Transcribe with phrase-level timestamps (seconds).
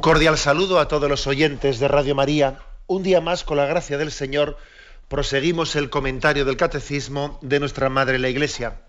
[0.00, 2.60] Un cordial saludo a todos los oyentes de Radio María.
[2.86, 4.56] Un día más, con la gracia del Señor,
[5.08, 8.80] proseguimos el comentario del Catecismo de nuestra Madre la Iglesia.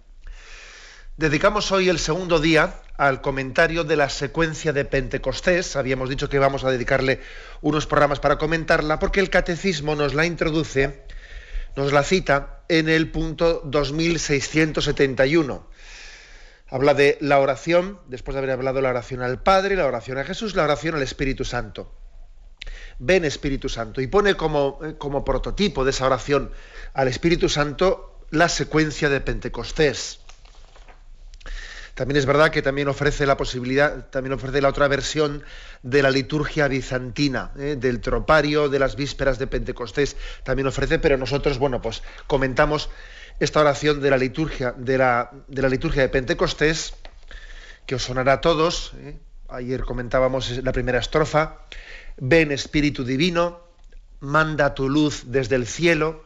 [1.18, 5.76] Dedicamos hoy el segundo día al comentario de la secuencia de Pentecostés.
[5.76, 7.20] Habíamos dicho que vamos a dedicarle
[7.60, 11.04] unos programas para comentarla, porque el Catecismo nos la introduce,
[11.76, 15.68] nos la cita en el punto 2671
[16.72, 20.24] Habla de la oración, después de haber hablado la oración al Padre, la oración a
[20.24, 21.94] Jesús, la oración al Espíritu Santo.
[22.98, 26.52] Ven Espíritu Santo y pone como, eh, como prototipo de esa oración
[26.94, 30.21] al Espíritu Santo la secuencia de Pentecostés.
[31.96, 35.44] También es verdad que también ofrece la posibilidad, también ofrece la otra versión
[35.84, 41.18] de la liturgia bizantina, eh, del tropario de las vísperas de Pentecostés, también ofrece, pero
[41.18, 42.90] nosotros, bueno, pues comentamos
[43.40, 46.94] esta oración de la liturgia de la, de, la liturgia de Pentecostés,
[47.86, 48.94] que os sonará a todos.
[48.98, 49.18] ¿eh?
[49.50, 51.66] Ayer comentábamos la primera estrofa.
[52.18, 53.62] Ven Espíritu Divino,
[54.20, 56.24] manda tu luz desde el cielo,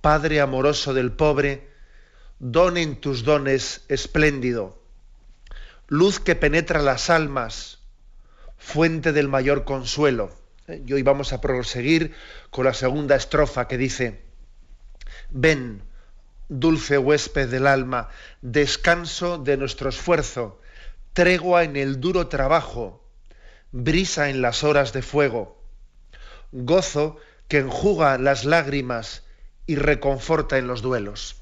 [0.00, 1.70] Padre amoroso del pobre,
[2.40, 4.81] don en tus dones espléndido,
[5.92, 7.80] luz que penetra las almas,
[8.56, 10.34] fuente del mayor consuelo.
[10.66, 10.82] ¿Eh?
[10.86, 12.14] Y hoy vamos a proseguir
[12.48, 14.22] con la segunda estrofa que dice,
[15.28, 15.82] ven,
[16.48, 18.08] dulce huésped del alma,
[18.40, 20.62] descanso de nuestro esfuerzo,
[21.12, 23.06] tregua en el duro trabajo,
[23.70, 25.62] brisa en las horas de fuego,
[26.52, 29.24] gozo que enjuga las lágrimas
[29.66, 31.36] y reconforta en los duelos.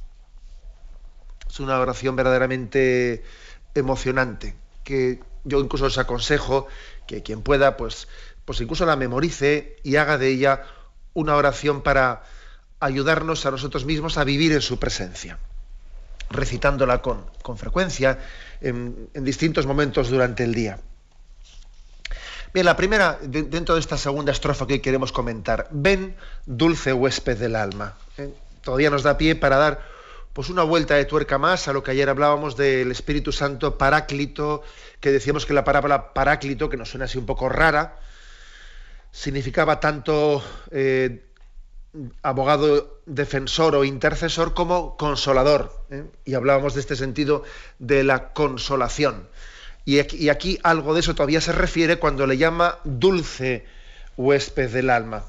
[1.49, 3.23] Es una oración verdaderamente
[3.75, 6.67] emocionante, que yo incluso os aconsejo
[7.07, 8.09] que quien pueda, pues,
[8.45, 10.65] pues incluso la memorice y haga de ella
[11.15, 12.23] una oración para,
[12.81, 15.39] ayudarnos a nosotros mismos a vivir en su presencia,
[16.31, 18.19] recitándola con, con frecuencia
[18.61, 20.81] en, distintos momentos durante el día.
[22.53, 26.17] Bien, la primera, dentro de esta segunda estrofa que hoy queremos comentar, ven,
[26.47, 27.95] dulce huésped del alma.
[28.19, 28.35] ¿eh?
[28.63, 29.87] Todavía nos da pie para dar
[30.33, 34.63] pues una vuelta de tuerca más a lo que ayer hablábamos del Espíritu Santo Paráclito,
[35.01, 37.99] que decíamos que la palabra Paráclito, que nos suena así un poco rara,
[39.11, 41.25] significaba tanto eh,
[42.23, 45.85] abogado defensor o intercesor como consolador.
[45.91, 46.05] ¿eh?
[46.25, 47.43] Y hablábamos de este sentido
[47.79, 49.29] de la consolación.
[49.85, 53.67] Y aquí, algo de eso todavía se refiere cuando le llama dulce
[54.17, 55.25] huésped del alma.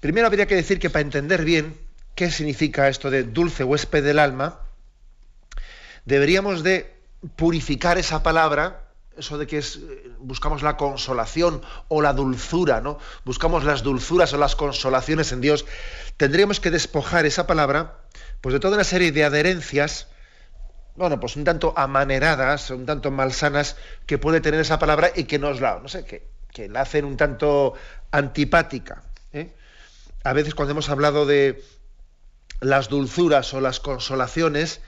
[0.00, 1.76] Primero habría que decir que para entender bien
[2.14, 4.60] qué significa esto de dulce huésped del alma,
[6.04, 6.94] deberíamos de
[7.36, 8.82] purificar esa palabra
[9.16, 12.98] eso de que es, eh, buscamos la consolación o la dulzura, ¿no?
[13.24, 15.66] Buscamos las dulzuras o las consolaciones en Dios,
[16.16, 17.98] tendríamos que despojar esa palabra
[18.40, 20.08] pues de toda una serie de adherencias,
[20.96, 25.38] bueno, pues un tanto amaneradas, un tanto malsanas que puede tener esa palabra y que
[25.38, 26.30] nos la, no sé, que,
[26.68, 27.74] la hacen un tanto
[28.10, 29.04] antipática.
[29.32, 29.54] ¿eh?
[30.24, 31.64] A veces cuando hemos hablado de
[32.62, 34.80] las dulzuras o las consolaciones,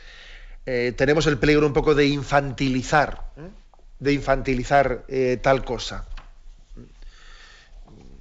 [0.64, 3.24] eh, tenemos el peligro un poco de infantilizar
[3.98, 6.06] de infantilizar eh, tal cosa.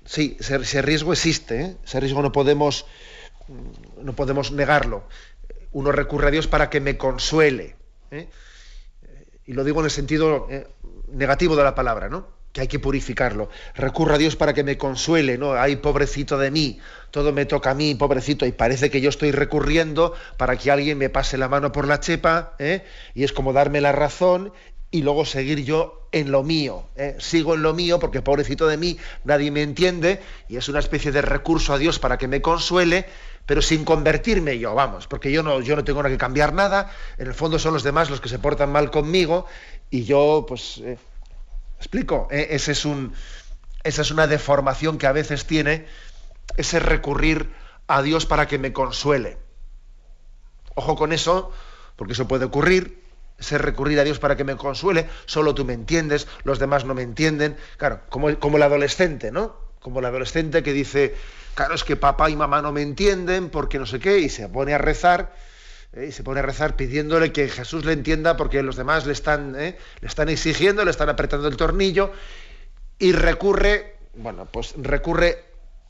[0.06, 1.78] Sí, ese, riesgo existe, ¿eh?
[1.84, 2.86] ese riesgo no podemos,
[4.02, 5.04] no podemos negarlo.
[5.72, 7.76] Uno recurre a Dios para que me consuele.
[8.12, 8.28] ¿eh?
[9.46, 10.48] Y lo digo en el sentido
[11.08, 12.28] negativo de la palabra, ¿no?
[12.54, 13.50] Que hay que purificarlo.
[13.76, 15.54] Recurro a Dios para que me consuele, ¿no?
[15.54, 16.80] Ay, pobrecito de mí,
[17.10, 21.00] todo me toca a mí, pobrecito, y parece que yo estoy recurriendo para que alguien
[21.00, 22.56] me pase la mano por la chepa,
[23.14, 24.54] y es como darme la razón
[24.92, 26.86] y luego seguir yo en lo mío.
[26.96, 27.16] ¿eh?
[27.18, 31.12] Sigo en lo mío porque pobrecito de mí, nadie me entiende y es una especie
[31.12, 33.08] de recurso a Dios para que me consuele,
[33.48, 37.26] pero sin convertirme yo, vamos, porque yo no, yo no tengo que cambiar nada, en
[37.26, 39.48] el fondo son los demás los que se portan mal conmigo
[39.90, 40.98] y yo, pues, eh,
[41.84, 42.48] explico, ¿eh?
[42.52, 42.88] ese es
[43.84, 45.86] esa es una deformación que a veces tiene
[46.56, 47.52] ese recurrir
[47.88, 49.38] a Dios para que me consuele.
[50.76, 51.52] Ojo con eso,
[51.98, 53.04] porque eso puede ocurrir,
[53.38, 56.94] ser recurrir a Dios para que me consuele, solo tú me entiendes, los demás no
[56.94, 57.58] me entienden.
[57.78, 59.58] Claro, como, como el adolescente, ¿no?
[59.82, 61.16] Como el adolescente que dice,
[61.54, 64.48] claro, es que papá y mamá no me entienden porque no sé qué, y se
[64.48, 65.36] pone a rezar,
[65.94, 66.08] ¿eh?
[66.08, 69.56] y se pone a rezar pidiéndole que Jesús le entienda porque los demás le están,
[69.58, 69.78] ¿eh?
[70.02, 72.12] le están exigiendo, le están apretando el tornillo.
[73.00, 75.44] y recurre, bueno, pues recurre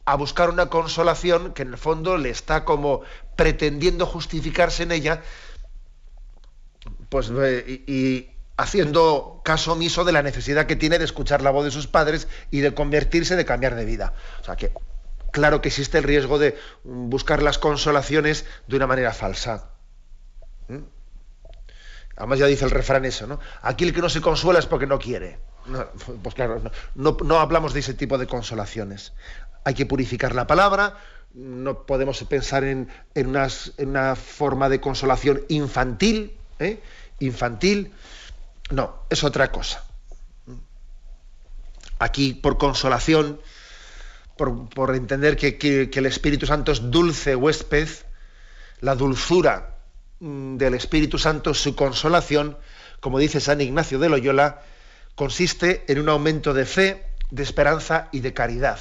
[0.05, 3.01] a buscar una consolación que en el fondo le está como
[3.35, 5.21] pretendiendo justificarse en ella,
[7.09, 11.65] pues eh, y, haciendo caso omiso de la necesidad que tiene de escuchar la voz
[11.65, 14.13] de sus padres y de convertirse, de cambiar de vida.
[14.41, 14.71] O sea que
[15.31, 19.72] claro que existe el riesgo de buscar las consolaciones de una manera falsa.
[20.67, 20.83] ¿Mm?
[22.15, 23.39] Además ya dice el refrán eso, ¿no?
[23.61, 25.39] Aquí el que no se consuela es porque no quiere.
[26.21, 26.61] pues claro,
[26.95, 29.13] no, hablamos de ese tipo de consolaciones.
[29.63, 30.97] Hay que purificar la palabra,
[31.33, 36.81] no podemos pensar en, una forma de consolación infantil, ¿eh?
[37.19, 37.93] infantil,
[38.69, 39.83] no, es otra cosa.
[41.97, 43.39] Aquí por consolación,
[44.37, 47.87] por, entender que, el Espíritu Santo es dulce huésped,
[48.81, 49.72] la dulzura
[50.23, 52.57] del Espíritu Santo, su consolación,
[53.01, 54.61] como dice San Ignacio de Loyola,
[55.15, 58.79] consiste en un aumento de fe, de esperanza y de caridad.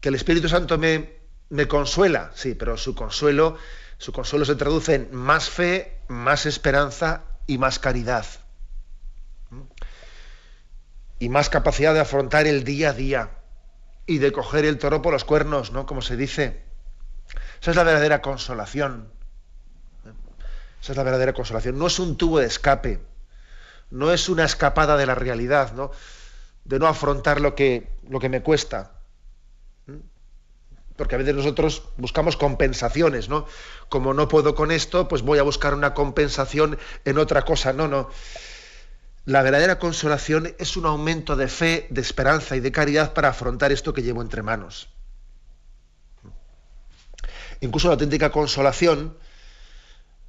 [0.00, 1.12] Que el Espíritu Santo me,
[1.48, 3.56] me consuela, sí, pero su consuelo,
[3.98, 8.26] su consuelo se traduce en más fe, más esperanza y más caridad
[11.20, 13.30] y más capacidad de afrontar el día a día
[14.06, 15.86] y de coger el toro por los cuernos, ¿no?
[15.86, 16.65] Como se dice.
[17.66, 19.08] Esa es la verdadera consolación.
[20.80, 21.76] Esa es la verdadera consolación.
[21.76, 23.00] No es un tubo de escape,
[23.90, 25.90] no es una escapada de la realidad, ¿no?
[26.64, 28.92] De no afrontar lo que, lo que me cuesta.
[30.94, 33.46] Porque a veces nosotros buscamos compensaciones, ¿no?
[33.88, 37.72] Como no puedo con esto, pues voy a buscar una compensación en otra cosa.
[37.72, 38.10] No, no.
[39.24, 43.72] La verdadera consolación es un aumento de fe, de esperanza y de caridad para afrontar
[43.72, 44.88] esto que llevo entre manos.
[47.60, 49.16] Incluso la auténtica consolación,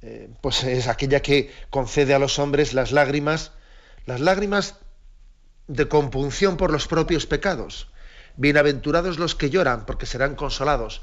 [0.02, 3.52] eh, pues es aquella que concede a los hombres las lágrimas,
[4.06, 4.76] las lágrimas
[5.66, 7.88] de compunción por los propios pecados.
[8.36, 11.02] Bienaventurados los que lloran, porque serán consolados.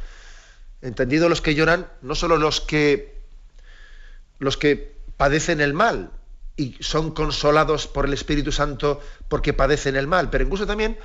[0.82, 3.16] Entendido los que lloran, no solo los que
[4.40, 6.12] los que padecen el mal,
[6.58, 10.98] y son consolados por el Espíritu Santo porque padecen el mal, pero incluso también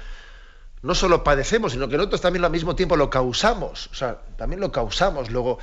[0.83, 4.61] no solo padecemos, sino que nosotros también al mismo tiempo lo causamos, o sea, también
[4.61, 5.59] lo causamos, luego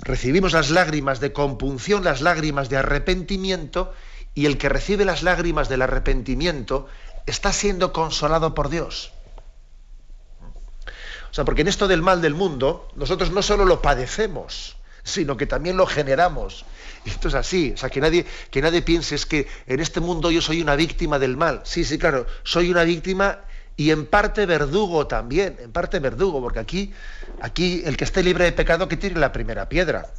[0.00, 3.92] recibimos las lágrimas de compunción, las lágrimas de arrepentimiento,
[4.34, 6.86] y el que recibe las lágrimas del arrepentimiento
[7.26, 9.12] está siendo consolado por Dios.
[11.30, 14.77] O sea, porque en esto del mal del mundo, nosotros no solo lo padecemos,
[15.08, 16.64] sino que también lo generamos.
[17.04, 20.30] Esto es así, o sea, que nadie, que nadie piense es que en este mundo
[20.30, 21.62] yo soy una víctima del mal.
[21.64, 23.40] Sí, sí, claro, soy una víctima
[23.76, 26.92] y en parte verdugo también, en parte verdugo, porque aquí,
[27.40, 30.12] aquí el que esté libre de pecado que tire la primera piedra.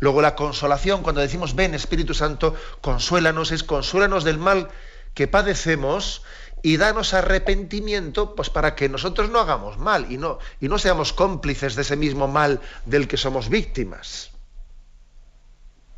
[0.00, 4.68] Luego la consolación, cuando decimos ven Espíritu Santo, consuélanos, es consuélanos del mal
[5.14, 6.22] que padecemos
[6.62, 11.12] y danos arrepentimiento pues para que nosotros no hagamos mal y no, y no seamos
[11.12, 14.30] cómplices de ese mismo mal del que somos víctimas.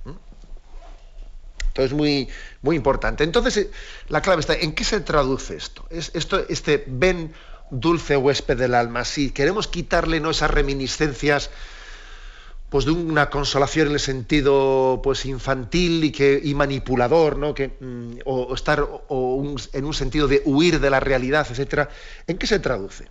[0.04, 0.12] ¿Mm?
[1.68, 2.28] Entonces, muy,
[2.62, 3.24] muy importante.
[3.24, 3.70] Entonces, eh,
[4.08, 5.86] la clave está, ¿en qué se traduce esto?
[5.90, 7.32] Es, esto este ven
[7.70, 9.04] dulce huésped del alma.
[9.04, 10.30] Si queremos quitarle ¿no?
[10.30, 11.50] esas reminiscencias
[12.70, 17.72] pues de una consolación en el sentido pues infantil y que y manipulador no que
[17.80, 21.90] mm, o, estar o en un sentido de huir de la realidad etcétera.
[22.26, 23.08] En qué se traduce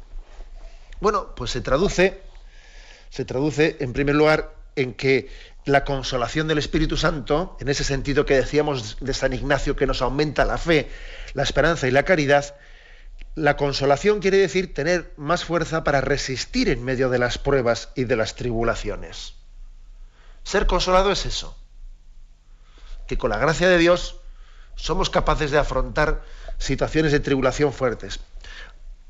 [1.01, 2.21] bueno pues se traduce
[3.09, 5.29] se traduce en primer lugar en que
[5.65, 10.01] la consolación del Espíritu Santo en ese sentido que decíamos de San Ignacio que nos
[10.01, 10.87] aumenta la fe
[11.33, 12.55] la esperanza y la caridad
[13.35, 18.05] la consolación quiere decir tener más fuerza para resistir en medio de las pruebas y
[18.05, 19.38] de las tribulaciones
[20.43, 21.55] ser consolado es eso,
[23.07, 24.17] que con la gracia de Dios
[24.75, 26.23] somos capaces de afrontar
[26.57, 28.19] situaciones de tribulación fuertes.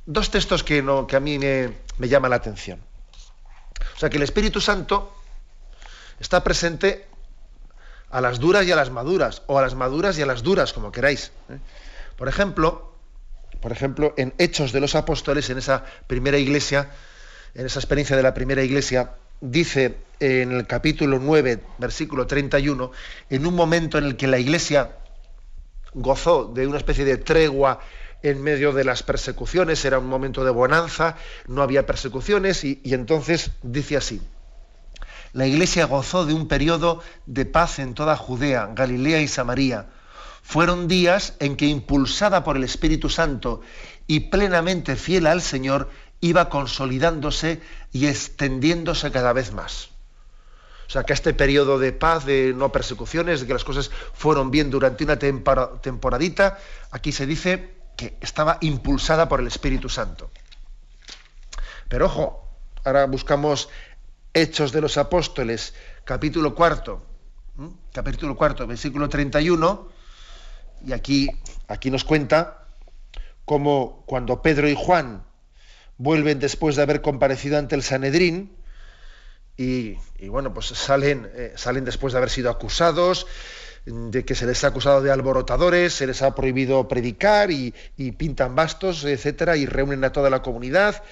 [0.05, 2.79] Dos textos que, a mí me, me llaman la atención.
[3.95, 5.13] O sea, que el Espíritu Santo
[6.19, 7.07] está presente
[8.09, 10.73] a las duras y a las maduras, o a las maduras y a las duras,
[10.73, 11.31] como queráis.
[11.49, 11.59] ¿eh?
[12.17, 12.95] Por ejemplo,
[13.61, 16.89] por ejemplo, en Hechos de los Apóstoles, en esa primera iglesia,
[17.53, 22.91] en esa experiencia de la primera iglesia, dice en el capítulo 9, versículo 31,
[23.29, 24.97] en un momento en el que la iglesia
[25.93, 27.79] gozó de una especie de tregua
[28.21, 31.15] en medio de las persecuciones, era un momento de bonanza,
[31.47, 34.21] no había persecuciones, y, entonces dice así,
[35.31, 39.87] la iglesia gozó de un periodo de paz en toda Judea, Galilea y Samaria.
[40.41, 43.61] Fueron días en que, impulsada por el Espíritu Santo
[44.07, 45.89] y plenamente fiel al Señor,
[46.21, 47.61] iba consolidándose
[47.91, 49.89] y extendiéndose cada vez más.
[50.87, 54.49] O sea, que este periodo de paz, de no persecuciones, de que las cosas fueron
[54.49, 56.57] bien durante una temporadita,
[56.89, 60.31] aquí se dice que estaba impulsada por el Espíritu Santo.
[61.87, 62.49] Pero ojo,
[62.83, 63.69] ahora buscamos
[64.33, 67.05] Hechos de los Apóstoles, capítulo cuarto,
[67.93, 69.89] capítulo cuarto, versículo 31,
[70.87, 71.29] y aquí,
[71.67, 72.65] aquí nos cuenta
[73.45, 75.23] cómo cuando Pedro y Juan
[75.99, 78.55] vuelven después de haber comparecido ante el Sanedrín,
[79.57, 79.97] y,
[80.29, 83.27] bueno, pues salen, eh, salen después de haber sido acusados,
[83.85, 87.73] de que se les ha acusado de alborotadores, se les ha prohibido predicar y,
[88.17, 91.03] pintan bastos, etcétera, y reúnen a toda la comunidad.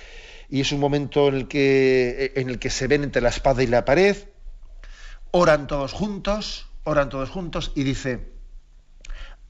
[0.49, 3.63] Y es un momento en el, que, en el que se ven entre la espada
[3.63, 4.15] y la pared,
[5.31, 8.29] oran todos juntos, oran todos juntos, y dice,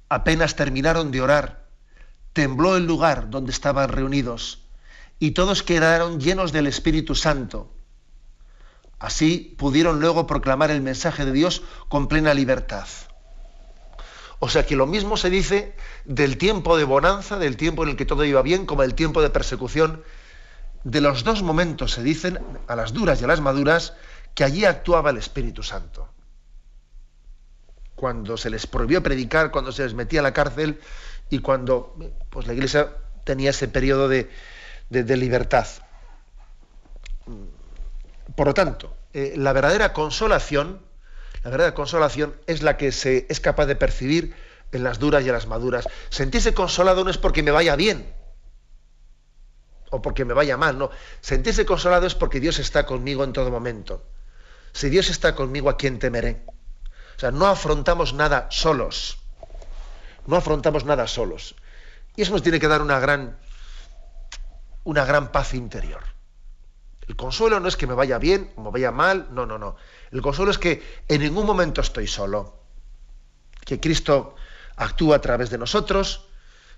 [0.10, 1.68] apenas terminaron de orar,
[2.34, 4.67] tembló el lugar donde estaban reunidos,
[5.20, 7.72] y todos quedaron llenos del Espíritu Santo
[9.00, 12.88] Así pudieron luego proclamar el mensaje de Dios con plena libertad.
[14.40, 17.96] O sea que lo mismo se dice del tiempo de bonanza, del tiempo en el
[17.96, 20.04] que todo iba bien, como el tiempo de persecución.
[20.84, 23.94] De los dos momentos se dicen, a las duras y a las maduras,
[24.34, 26.10] que allí actuaba el Espíritu Santo.
[27.96, 30.80] Cuando se les prohibió predicar, cuando se les metía a la cárcel
[31.30, 31.96] y cuando
[32.30, 32.96] pues, la iglesia
[33.26, 34.30] tenía ese periodo de,
[34.90, 35.68] de libertad.
[38.36, 40.82] Por lo tanto, eh, la verdadera consolación,
[41.44, 44.36] la verdadera consolación es la que se es capaz de percibir
[44.72, 45.88] en las duras y en las maduras.
[46.10, 48.14] Sentirse consolado no es porque me vaya bien
[49.90, 50.92] o porque me vaya mal, no.
[51.22, 54.06] Sentirse consolado es porque Dios está conmigo en todo momento.
[54.74, 56.44] Si Dios está conmigo, ¿a quién temeré?
[57.16, 59.18] O sea, no afrontamos nada solos.
[60.28, 61.56] No afrontamos nada solos.
[62.16, 63.40] Y eso nos tiene que dar una gran,
[64.88, 66.02] una gran paz interior.
[67.10, 69.76] El consuelo no es que me vaya bien o me vaya mal, no, no, no.
[70.12, 72.62] El consuelo es que en ningún momento estoy solo,
[73.66, 74.36] que Cristo
[74.78, 76.28] actúa a través de nosotros,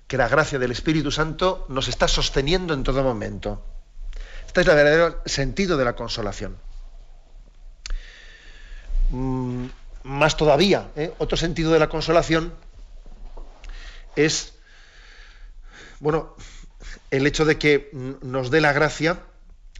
[0.08, 3.64] que la gracia del Espíritu Santo nos está sosteniendo en todo momento.
[4.48, 6.58] Este es el verdadero sentido de la consolación.
[9.12, 9.66] Mm,
[10.02, 11.14] más todavía, ¿eh?
[11.20, 12.56] otro sentido de la consolación
[14.16, 14.56] es,
[16.00, 16.36] bueno,
[17.12, 17.90] el hecho de que
[18.22, 19.24] nos dé la gracia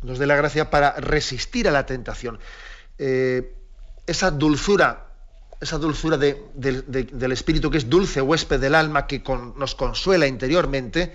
[0.02, 2.40] nos dé la gracia para resistir a la tentación.
[2.98, 3.54] Eh,
[4.08, 5.08] esa dulzura,
[5.60, 9.22] esa dulzura del espíritu que es dulce huésped del alma, que
[9.56, 11.14] nos consuela interiormente,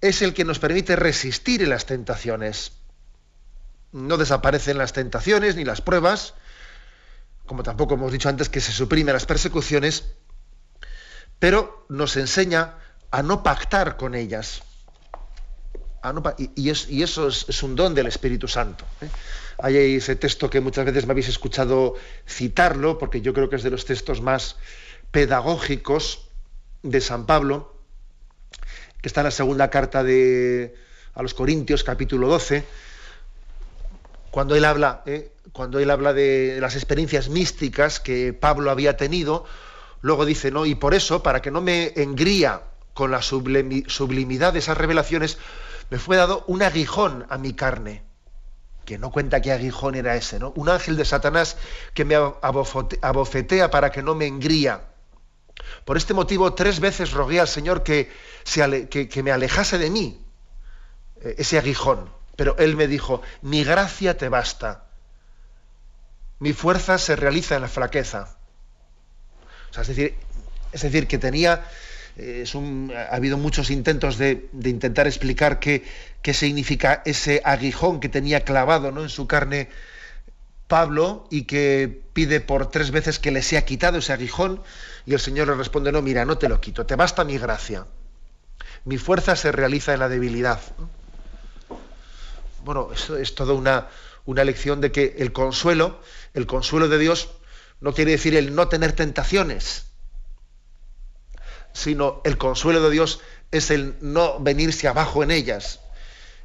[0.00, 2.72] es el que nos permite resistir las tentaciones.
[3.92, 6.34] No desaparecen las tentaciones ni las pruebas,
[7.46, 10.04] como tampoco hemos dicho antes que se suprimen las persecuciones,
[11.38, 12.74] pero nos enseña
[13.10, 14.62] a no pactar con ellas.
[16.02, 16.14] Ah,
[16.56, 18.84] y, eso es, un don del Espíritu Santo.
[19.00, 19.08] ¿eh?
[19.58, 21.94] Hay ese texto que muchas veces me habéis escuchado
[22.26, 24.56] citarlo, porque yo creo que es de los textos más
[25.10, 26.28] pedagógicos
[26.82, 27.74] de San Pablo,
[29.02, 30.76] que está en la segunda carta de,
[31.14, 32.64] a los Corintios, capítulo 12,
[34.30, 35.32] cuando él habla, ¿eh?
[35.52, 39.44] cuando él habla de las experiencias místicas que Pablo había tenido,
[40.00, 42.62] luego dice, no, y por eso, para que no me engría
[42.94, 45.38] con la sublimidad de esas revelaciones,
[45.90, 48.02] me fue dado un aguijón a mi carne,
[48.84, 50.52] que no cuenta qué aguijón era ese, ¿no?
[50.56, 51.56] Un ángel de Satanás
[51.94, 54.84] que me abofetea para que no me engría.
[55.84, 58.10] Por este motivo, tres veces rogué al Señor que,
[58.44, 60.24] que me alejase de mí
[61.22, 62.10] eh, ese aguijón.
[62.36, 64.84] Pero Él me dijo, mi gracia te basta.
[66.38, 68.36] Mi fuerza se realiza en la flaqueza.
[69.70, 70.14] O sea, es decir,
[70.72, 71.66] es decir, que tenía
[72.18, 75.84] ha habido muchos intentos de, intentar explicar qué,
[76.22, 79.02] qué, significa ese aguijón que tenía clavado ¿no?
[79.02, 79.68] en su carne
[80.66, 84.62] Pablo y que pide por tres veces que le sea quitado ese aguijón
[85.06, 87.86] y el Señor le responde, no, mira, no te lo quito, te basta mi gracia.
[88.84, 90.60] Mi fuerza se realiza en la debilidad.
[92.64, 93.88] Bueno, esto es toda una,
[94.26, 96.02] una lección de que el consuelo,
[96.34, 97.30] el consuelo de Dios,
[97.80, 99.87] no quiere decir el no tener tentaciones,
[101.78, 103.20] sino el consuelo de Dios
[103.52, 105.80] es el no venirse abajo en ellas,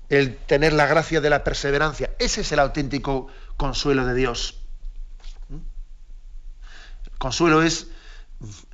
[0.09, 2.11] el tener la gracia de la perseverancia.
[2.19, 4.59] Ese es el auténtico consuelo de Dios.
[5.49, 7.87] El consuelo es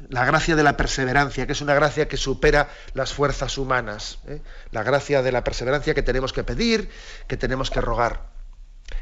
[0.10, 4.20] la gracia de la perseverancia, que es una gracia que supera las fuerzas humanas.
[4.28, 4.42] ¿eh?
[4.72, 6.89] La gracia de la perseverancia que tenemos que pedir,
[7.28, 8.32] que tenemos que rogar.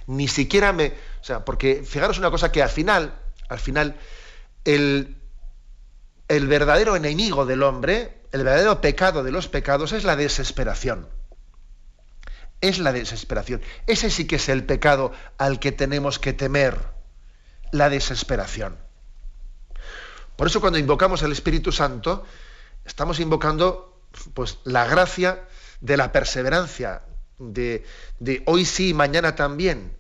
[0.06, 0.94] Ni siquiera me.
[1.22, 3.18] O sea, porque fijaros una cosa que al final,
[3.50, 3.96] al final,
[4.64, 5.17] el,
[6.28, 11.08] el verdadero enemigo del hombre, el verdadero pecado de los pecados es la desesperación.
[12.60, 13.62] Es la desesperación.
[13.86, 16.98] Ese sí que es el pecado al que tenemos que temer.
[17.74, 18.78] la desesperación.
[20.38, 22.26] Por eso cuando invocamos al Espíritu Santo,
[22.86, 24.02] estamos invocando
[24.34, 25.44] pues, la gracia
[25.82, 27.02] de la perseverancia,
[27.40, 27.84] de,
[28.46, 29.98] hoy sí y mañana también,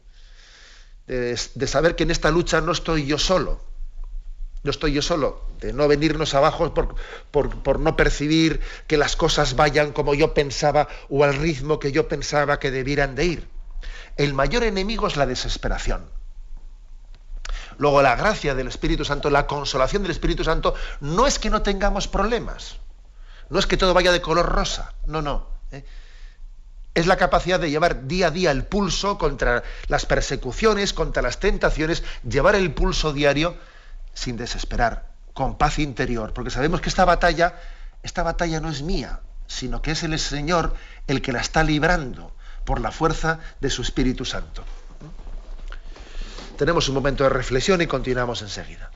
[1.08, 3.62] de, saber que en esta lucha no estoy yo solo,
[4.68, 6.94] no estoy yo solo, de no venirnos abajo por,
[7.32, 12.10] por, no percibir que las cosas vayan como yo pensaba o al ritmo que yo
[12.10, 13.48] pensaba que debieran de ir.
[14.18, 16.12] El mayor enemigo es la desesperación.
[17.78, 21.62] Luego la gracia del Espíritu Santo, la consolación del Espíritu Santo, no es que no
[21.62, 22.76] tengamos problemas,
[23.50, 25.48] no es que todo vaya de color rosa, no, no.
[25.72, 25.86] ¿eh?
[26.94, 31.40] Es la capacidad de llevar día a día el pulso contra las persecuciones, contra las
[31.40, 33.56] tentaciones, llevar el pulso diario
[34.18, 37.54] sin desesperar, con paz interior, porque sabemos que esta batalla,
[38.02, 42.36] esta batalla no es mía, sino que es el Señor el que la está librando
[42.66, 44.64] por la fuerza de su Espíritu Santo.
[46.58, 48.90] Tenemos un momento de reflexión y continuamos enseguida.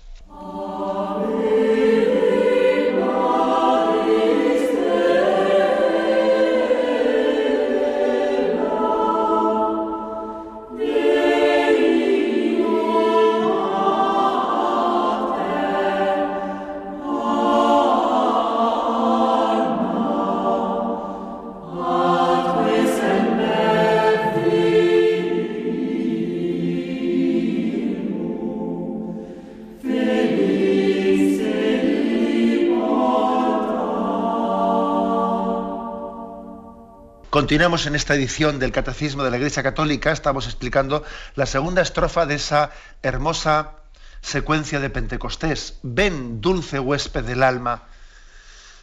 [37.51, 41.03] Continuamos en esta edición del Catecismo de la Iglesia Católica, estamos explicando
[41.35, 42.71] la segunda estrofa de esa
[43.03, 43.73] hermosa
[44.21, 45.77] secuencia de Pentecostés.
[45.83, 47.89] Ven, dulce huésped del alma.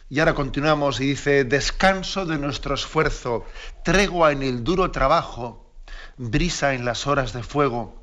[0.07, 3.43] Y ahora continuamos y dice, descanso de nuestro esfuerzo,
[3.83, 5.73] tregua en el duro trabajo,
[6.17, 7.99] brisa en las horas de fuego,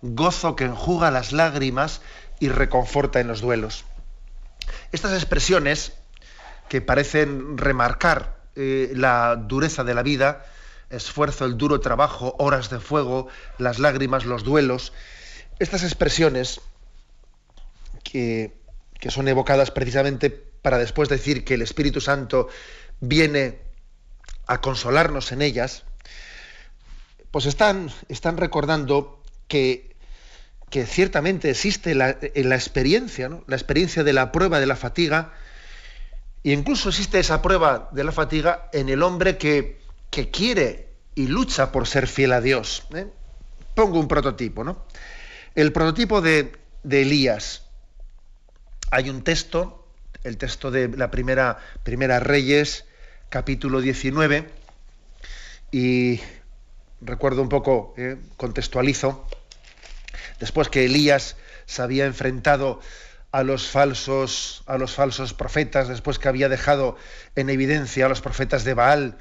[0.00, 2.00] gozo que enjuga las lágrimas
[2.40, 3.84] y reconforta en los duelos.
[4.92, 5.92] Estas expresiones
[6.70, 10.44] que parecen remarcar eh, la dureza de la vida,
[10.90, 14.92] esfuerzo, el duro trabajo, horas de fuego, las lágrimas, los duelos,
[15.58, 16.60] estas expresiones
[18.02, 18.56] que,
[18.98, 22.48] que son evocadas precisamente para después decir que el Espíritu Santo
[23.00, 23.58] viene
[24.46, 25.84] a consolarnos en ellas,
[27.30, 29.94] pues están, están recordando que,
[30.70, 33.44] que, ciertamente existe la, en la experiencia, ¿no?
[33.46, 35.32] la experiencia de la prueba de la fatiga,
[36.46, 39.80] y incluso existe esa prueba de la fatiga en el hombre que,
[40.30, 42.86] quiere y lucha por ser fiel a Dios.
[42.94, 43.08] ¿eh?
[43.74, 44.86] Pongo un prototipo, ¿no?
[45.56, 46.52] El prototipo de,
[46.88, 47.64] Elías.
[48.92, 49.88] Hay un texto,
[50.22, 52.84] el texto de la primera, primera Reyes,
[53.28, 54.48] capítulo 19,
[55.72, 56.20] y
[57.00, 58.18] recuerdo un poco, ¿eh?
[58.36, 59.26] contextualizo,
[60.38, 62.78] después que Elías se había enfrentado
[63.32, 66.96] a los falsos, a los falsos profetas, después que había dejado
[67.34, 69.18] en evidencia a los profetas de Baal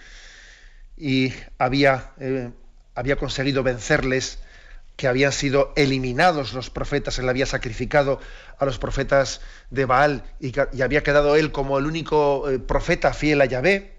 [0.98, 2.52] y había, eh,
[2.96, 4.40] había conseguido vencerles,
[4.96, 8.20] que habían sido eliminados los profetas, él había sacrificado
[8.58, 13.42] a los profetas de Baal y, había quedado él como el único eh, profeta fiel
[13.42, 13.94] a Yahvé.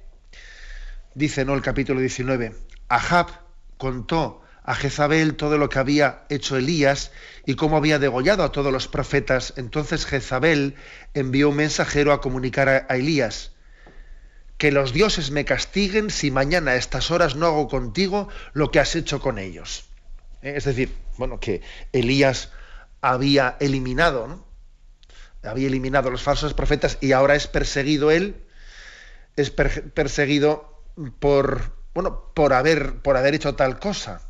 [1.15, 1.55] Dice ¿no?
[1.55, 2.55] el capítulo 19,
[2.89, 3.27] Ahab
[3.77, 7.13] contó a Jezabel todo lo que había hecho Elías
[7.47, 9.55] y cómo había degollado a todos los profetas.
[9.57, 10.75] Entonces Jezabel
[11.15, 13.53] envió un mensajero a comunicar a, Elías,
[14.59, 18.81] que los dioses me castiguen si mañana a estas horas no hago contigo lo que
[18.81, 19.85] has hecho con ellos.
[20.43, 20.55] ¿Eh?
[20.57, 22.51] Es decir, bueno, que Elías
[23.01, 24.45] había eliminado, ¿no?
[25.45, 28.35] había eliminado a los falsos profetas y ahora es perseguido él,
[29.37, 30.83] es perseguido
[31.21, 34.23] por, bueno, por haber, por haber hecho tal cosa.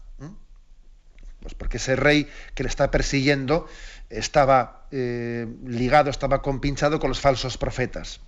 [1.46, 3.68] Pues porque ese rey que le está persiguiendo
[4.10, 8.18] estaba eh, ligado, estaba compinchado con los falsos profetas.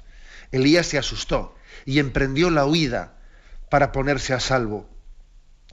[0.53, 3.19] Elías se asustó y emprendió la huida
[3.71, 4.89] para ponerse a salvo.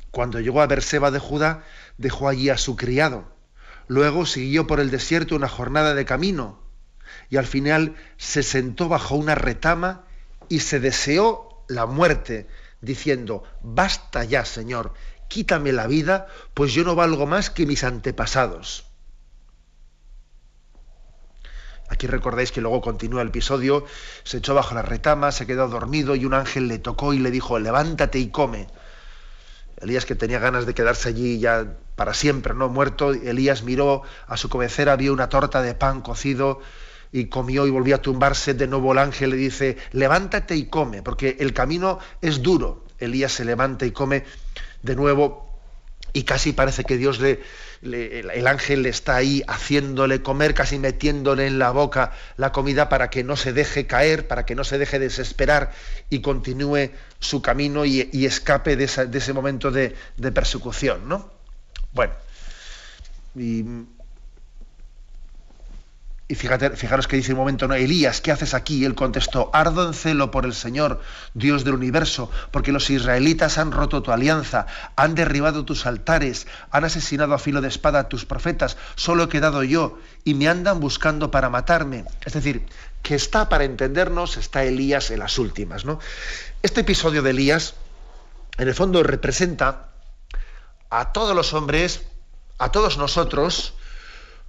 [0.10, 1.64] Cuando llegó a Berseba de Judá,
[2.00, 3.32] dejó allí a su criado.
[3.86, 6.64] Luego siguió por el desierto una jornada de camino
[7.30, 10.06] y al final se sentó bajo una retama
[10.50, 12.48] y se deseó la muerte,
[12.82, 14.94] diciendo, basta ya, Señor,
[15.28, 18.86] quítame la vida, pues yo no valgo más que mis antepasados.
[21.88, 23.86] Aquí recordáis que luego continúa el episodio,
[24.24, 27.30] se echó bajo la retama, se quedó dormido y un ángel le tocó y le
[27.30, 28.68] dijo, levántate y come.
[29.78, 32.70] Elías que tenía ganas de quedarse allí ya para siempre, ¿no?
[32.70, 36.60] Muerto, Elías miró a su cabecera, vio una torta de pan cocido
[37.12, 38.56] y comió y volvió a tumbarse.
[38.56, 42.86] De nuevo el ángel le dice, levántate y come, porque el camino es duro.
[42.98, 44.24] Elías se levanta y come
[44.86, 45.46] de nuevo
[46.14, 47.42] y casi parece que Dios le,
[47.82, 53.26] el ángel está ahí haciéndole comer, casi metiéndole en la boca la comida para que
[53.26, 55.74] no se deje caer, para que no se deje desesperar
[56.10, 61.34] y continúe su camino y, escape de, ese momento de, de persecución, ¿no?
[61.92, 62.14] Bueno,
[66.28, 67.76] y fíjate, fijaros que dice un momento, ¿no?
[67.76, 68.84] Elías, ¿qué haces aquí?
[68.84, 71.02] él contestó, ardo en celo por el Señor,
[71.36, 76.84] Dios del universo, porque los israelitas han roto tu alianza, han derribado tus altares, han
[76.84, 80.80] asesinado a filo de espada a tus profetas, solo he quedado yo, y me andan
[80.80, 82.06] buscando para matarme.
[82.26, 82.66] Es decir,
[83.04, 86.00] que está, para entendernos, está Elías en las últimas, ¿no?
[86.64, 87.76] Este episodio de Elías,
[88.58, 89.90] en el fondo, representa
[90.90, 92.02] a todos los hombres,
[92.58, 93.76] a todos nosotros,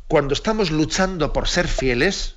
[0.08, 2.36] cuando estamos luchando por ser fieles,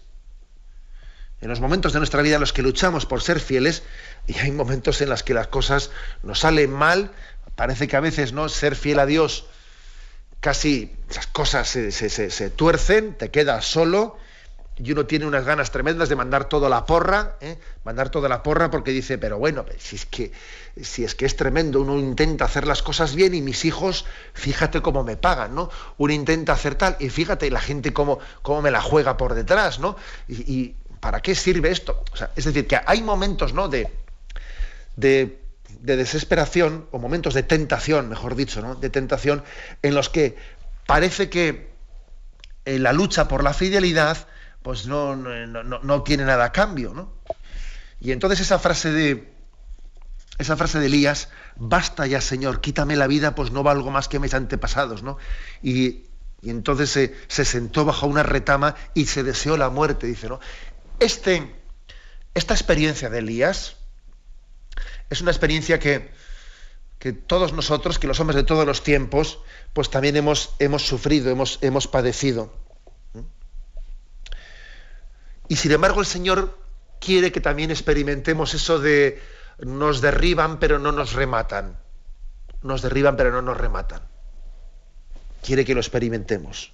[1.42, 3.84] en los momentos de nuestra vida en los que luchamos por ser fieles,
[4.28, 5.92] y hay momentos en los que las cosas
[6.24, 7.12] nos salen mal,
[7.56, 9.46] parece que a veces no ser fiel a Dios,
[10.40, 14.18] casi las cosas se, se tuercen, te quedas solo,
[14.82, 17.58] y uno tiene unas ganas tremendas de mandar toda la porra, ¿eh?
[17.84, 20.32] mandar toda la porra porque dice, pero bueno, si es que
[20.82, 24.82] si es que es tremendo, uno intenta hacer las cosas bien y mis hijos, fíjate
[24.82, 25.70] cómo me pagan, ¿no?
[25.98, 29.80] Uno intenta hacer tal y fíjate la gente cómo, cómo me la juega por detrás,
[29.80, 29.98] ¿no?
[30.30, 32.04] Y, ¿para qué sirve esto?
[32.36, 33.68] es decir, que hay momentos, ¿no?
[33.68, 33.92] De,
[34.96, 35.40] de,
[35.82, 38.76] de desesperación o momentos de tentación, mejor dicho, ¿no?
[38.76, 39.44] De tentación
[39.82, 40.38] en los que
[40.86, 41.70] parece que
[42.66, 44.28] la lucha por la fidelidad
[44.62, 47.14] pues no, no, no, tiene nada a cambio, ¿no?
[48.00, 49.34] Y entonces esa frase de
[50.38, 54.20] esa frase de Elías, basta ya, Señor, quítame la vida, pues no valgo más que
[54.20, 55.18] mis antepasados, ¿no?
[55.62, 56.06] Y,
[56.42, 60.40] entonces se, se, sentó bajo una retama y se deseó la muerte, dice, ¿no?
[61.02, 61.54] Este,
[62.34, 63.76] esta experiencia de Elías
[65.10, 66.10] es una experiencia que,
[67.00, 69.40] que todos nosotros, que los hombres de todos los tiempos,
[69.74, 72.54] pues también hemos, hemos sufrido, hemos, hemos padecido.
[75.50, 76.58] Y sin embargo el Señor
[77.02, 79.22] quiere que también experimentemos eso de
[79.58, 81.78] nos derriban pero no nos rematan.
[82.62, 84.02] Nos derriban pero no nos rematan.
[85.44, 86.72] Quiere que lo experimentemos.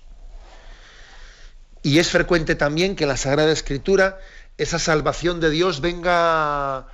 [1.81, 4.19] Y es frecuente también que en la Sagrada Escritura
[4.57, 6.87] esa salvación de Dios venga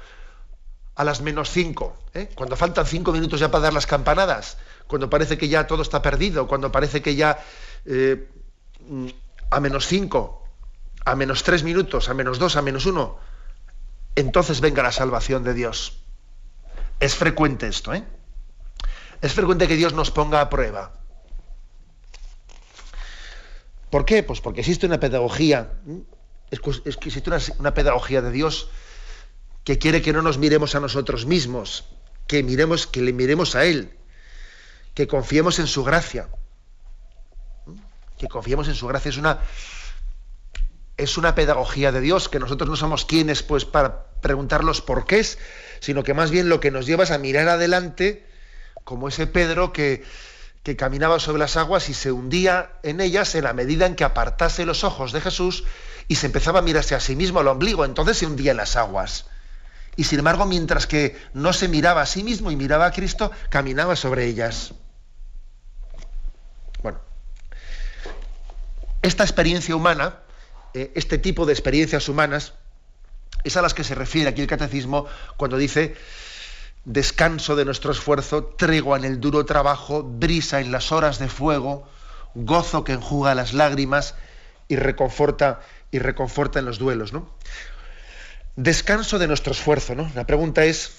[0.96, 2.30] a las menos cinco, ¿eh?
[2.36, 6.02] cuando faltan cinco minutos ya para dar las campanadas, cuando parece que ya todo está
[6.02, 7.40] perdido, cuando parece que ya
[7.86, 8.28] eh,
[9.50, 10.41] a menos cinco
[11.06, 13.18] a menos tres minutos, a menos dos, a menos uno,
[14.16, 16.04] entonces venga la salvación de Dios.
[17.00, 18.04] Es frecuente esto, ¿eh?
[19.22, 20.94] Es frecuente que Dios nos ponga a prueba.
[23.90, 24.24] ¿Por qué?
[24.24, 25.74] Pues porque existe una pedagogía,
[26.86, 28.70] existe una, una pedagogía de Dios
[29.64, 31.86] que quiere que no nos miremos a nosotros mismos,
[32.28, 33.98] que miremos, que le miremos a Él,
[34.94, 36.30] que confiemos en su gracia,
[38.18, 39.10] que confiemos en su gracia.
[39.10, 39.40] Es una,
[41.02, 45.40] es una pedagogía de Dios, que nosotros no somos quienes pues para preguntar los porqués,
[45.80, 48.28] sino que más bien lo que nos lleva es a mirar adelante,
[48.84, 50.04] como ese Pedro que,
[50.62, 54.04] que caminaba sobre las aguas y se hundía en ellas en la medida en que
[54.04, 55.64] apartase los ojos de Jesús
[56.08, 58.76] y se empezaba a mirarse a sí mismo al ombligo, entonces se hundía en las
[58.76, 59.26] aguas.
[59.96, 63.32] Y sin embargo, mientras que no se miraba a sí mismo y miraba a Cristo,
[63.50, 64.74] caminaba sobre ellas.
[66.84, 67.00] Bueno,
[69.02, 70.20] esta experiencia humana
[70.74, 72.54] eh, este tipo de experiencias humanas
[73.44, 75.08] es a las que se refiere aquí el catecismo
[75.38, 75.96] cuando dice
[76.86, 81.88] descanso de nuestro esfuerzo, tregua en el duro trabajo, brisa en las horas de fuego,
[82.34, 84.16] gozo que enjuga las lágrimas
[84.68, 87.14] y reconforta, y reconforta en los duelos.
[87.14, 87.30] ¿no?
[88.56, 89.96] Descanso de nuestro esfuerzo.
[89.96, 90.12] ¿no?
[90.16, 90.92] La pregunta es,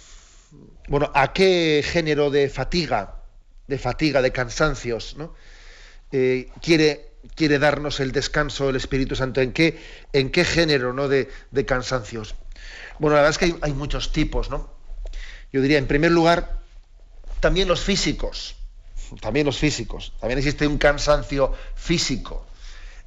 [0.88, 3.16] bueno, ¿a qué género de fatiga,
[3.66, 5.34] de fatiga, de cansancios, ¿no?
[6.10, 9.40] Eh, quiere quiere darnos el descanso el Espíritu Santo?
[9.40, 9.80] ¿En qué,
[10.12, 11.08] en qué género ¿no?
[11.08, 11.28] de,
[11.66, 12.34] cansancios?
[12.98, 14.70] Bueno, la verdad es que hay, muchos tipos, ¿no?
[15.52, 16.60] Yo diría, en primer lugar,
[17.40, 18.56] también los físicos.
[19.20, 20.12] También los físicos.
[20.20, 22.46] También existe un cansancio físico.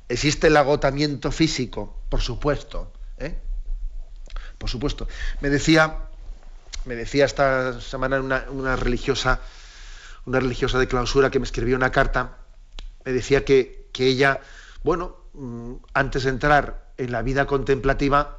[0.07, 2.93] Existe el agotamiento físico, por supuesto.
[3.17, 3.35] ¿eh?
[4.59, 5.07] Por supuesto.
[5.41, 5.97] Me decía,
[6.85, 9.41] me decía esta semana una, una religiosa,
[10.25, 12.37] una religiosa de clausura que me escribió una carta,
[13.03, 14.41] me decía que que ella,
[14.83, 18.35] bueno, mm, antes de entrar en la vida contemplativa,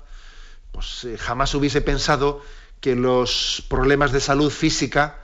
[0.71, 2.43] pues eh, jamás hubiese pensado
[2.81, 5.23] que los problemas de salud física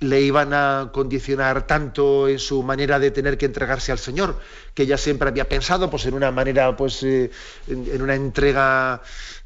[0.00, 4.38] le iban a condicionar tanto en su manera de tener que entregarse al Señor,
[4.74, 7.30] que ella siempre había pensado pues, en una manera, pues, eh,
[7.66, 9.00] en, una entrega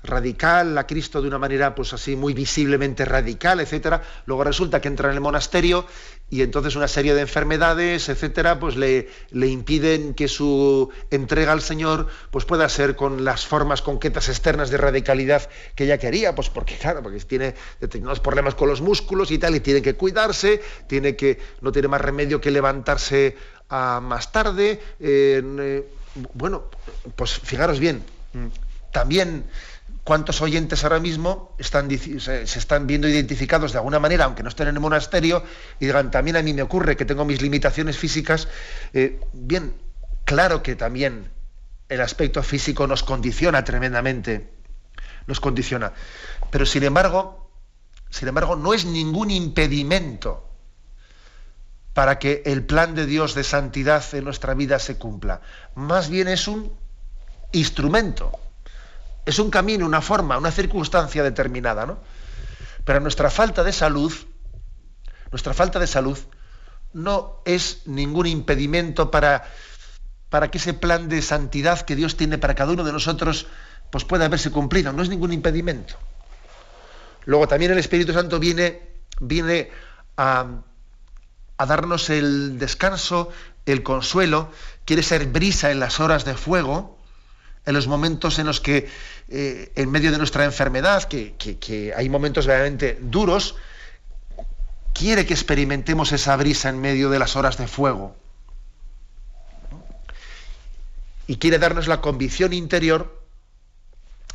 [0.04, 4.02] radical a Cristo de una manera pues así muy visiblemente radical, etcétera.
[4.26, 5.86] Luego resulta que entra en el monasterio
[6.28, 11.60] y entonces una serie de enfermedades, etcétera, pues le, le impiden que su entrega al
[11.60, 16.48] Señor pues pueda ser con las formas concretas externas de radicalidad que ella quería, pues
[16.48, 20.62] porque claro, porque tiene determinados problemas con los músculos y tal y tiene que cuidarse,
[20.86, 23.36] tiene que no tiene más remedio que levantarse
[23.68, 25.84] a más tarde, eh,
[26.34, 26.64] bueno,
[27.16, 28.02] pues fijaros bien,
[28.92, 29.44] también
[30.04, 34.74] cuántos oyentes ahora mismo se, están viendo identificados de alguna manera, aunque no estén en
[34.74, 35.44] el monasterio,
[35.78, 38.48] y digan, también a mí me ocurre que tengo mis limitaciones físicas.
[38.92, 39.74] Eh, bien,
[40.24, 41.30] claro que también
[41.88, 44.52] el aspecto físico nos condiciona tremendamente,
[45.26, 45.92] nos condiciona.
[46.50, 47.50] Pero sin embargo,
[48.10, 50.48] sin embargo, no es ningún impedimento
[51.94, 55.42] para que el plan de Dios de santidad en nuestra vida se cumpla.
[55.74, 56.72] Más bien es un
[57.52, 58.32] instrumento
[59.24, 61.98] es un camino, una forma, una circunstancia determinada, ¿no?
[62.84, 64.12] Pero nuestra falta de salud,
[65.30, 66.18] nuestra falta de salud
[66.92, 69.44] no es ningún impedimento para,
[70.28, 73.46] para que ese plan de santidad que Dios tiene para cada uno de nosotros
[73.90, 75.94] pues pueda haberse cumplido, no es ningún impedimento.
[77.24, 78.80] Luego también el Espíritu Santo viene,
[79.20, 79.70] viene
[80.16, 80.46] a,
[81.56, 83.30] a darnos el descanso,
[83.66, 84.50] el consuelo,
[84.84, 86.98] quiere ser brisa en las horas de fuego,
[87.64, 88.88] en los momentos en los que,
[89.28, 93.56] eh, en medio de nuestra enfermedad, que, hay momentos realmente duros,
[94.92, 98.16] quiere que experimentemos esa brisa en medio de las horas de fuego.
[101.26, 103.22] Y quiere darnos la convicción interior,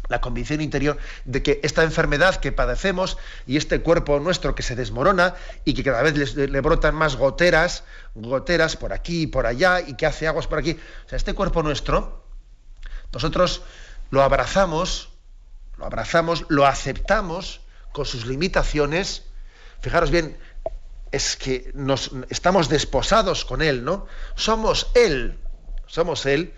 [0.07, 4.77] la convicción interior de que esta enfermedad que padecemos y este cuerpo nuestro que se
[4.77, 5.35] desmorona
[5.65, 7.83] y que cada vez le, le brotan más goteras,
[8.15, 10.79] goteras por aquí y por allá y que hace aguas por aquí.
[11.05, 12.26] O sea, este cuerpo nuestro,
[13.13, 13.61] nosotros
[14.09, 15.09] lo abrazamos,
[15.77, 19.23] lo abrazamos, lo aceptamos con sus limitaciones.
[19.81, 20.37] Fijaros bien,
[21.11, 24.07] es que nos estamos desposados con él, ¿no?
[24.35, 25.39] Somos él,
[25.87, 26.53] somos él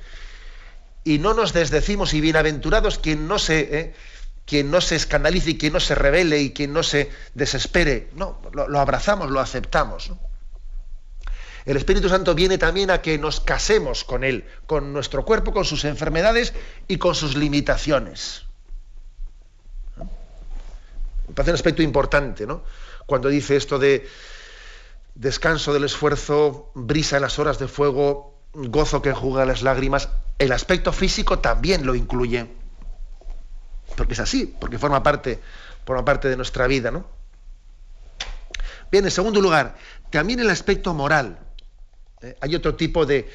[1.04, 3.96] y no nos desdecimos y bienaventurados quien no se ¿eh?
[4.50, 8.10] quien no se escandalice y quien no se revele y quien no se desespere.
[8.16, 10.12] No, lo, abrazamos, lo aceptamos.
[11.70, 15.66] El Espíritu Santo viene también a que nos casemos con Él, con nuestro cuerpo, con
[15.66, 16.56] sus enfermedades
[16.88, 18.46] y con sus limitaciones.
[21.28, 22.64] Me parece un aspecto importante, ¿no?
[23.06, 24.10] Cuando dice esto de
[25.14, 30.52] descanso del esfuerzo, brisa en las horas de fuego, gozo que enjuga las lágrimas, el
[30.54, 32.48] aspecto físico también lo incluye.
[33.96, 35.40] Porque es así, porque forma parte,
[35.86, 37.06] forma parte de nuestra vida, ¿no?
[38.92, 39.78] Bien, en segundo lugar,
[40.10, 41.46] también el aspecto moral.
[42.22, 42.36] ¿Eh?
[42.42, 43.30] hay otro tipo de,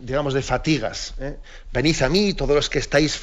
[0.00, 1.14] digamos, de fatigas.
[1.18, 1.36] ¿eh?
[1.72, 3.18] Venid a mí, todos los que estáis,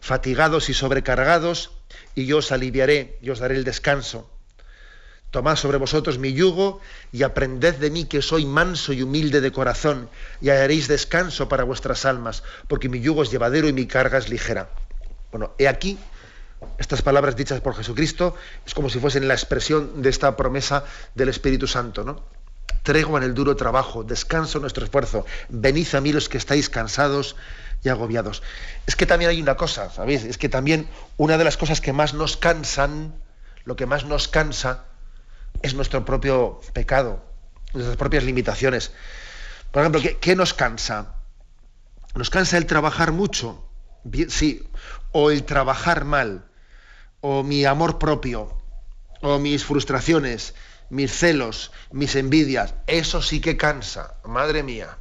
[0.00, 1.70] fatigados y sobrecargados,
[2.14, 4.30] y yo os aliviaré, y os daré el descanso.
[5.30, 6.80] Tomad sobre vosotros mi yugo
[7.12, 10.08] y aprended de mí que soy manso y humilde de corazón,
[10.40, 14.30] y haréis descanso para vuestras almas, porque mi yugo es llevadero y mi carga es
[14.30, 14.70] ligera.
[15.30, 15.98] Bueno, he aquí
[16.78, 18.34] estas palabras dichas por Jesucristo
[18.66, 20.84] es como si fuesen la expresión de esta promesa
[21.14, 22.24] del Espíritu Santo, ¿no?
[22.88, 27.36] Tregua en el duro trabajo, descanso nuestro esfuerzo, venid a mí los que estáis cansados
[27.84, 28.42] y agobiados.
[28.86, 30.24] Es que también hay una cosa, ¿sabéis?
[30.24, 33.12] Es que también una de las cosas que más nos cansan,
[33.66, 34.84] lo que más nos cansa,
[35.60, 37.22] es nuestro propio pecado,
[37.74, 38.92] nuestras propias limitaciones.
[39.70, 41.14] Por ejemplo, ¿qué, nos cansa?
[42.14, 43.68] Nos cansa el trabajar mucho,
[44.30, 44.66] sí,
[45.12, 46.46] o el trabajar mal,
[47.20, 48.56] o mi amor propio,
[49.20, 50.54] o mis frustraciones,
[50.90, 54.98] mis celos, mis envidias, eso sí que cansa, madre mía.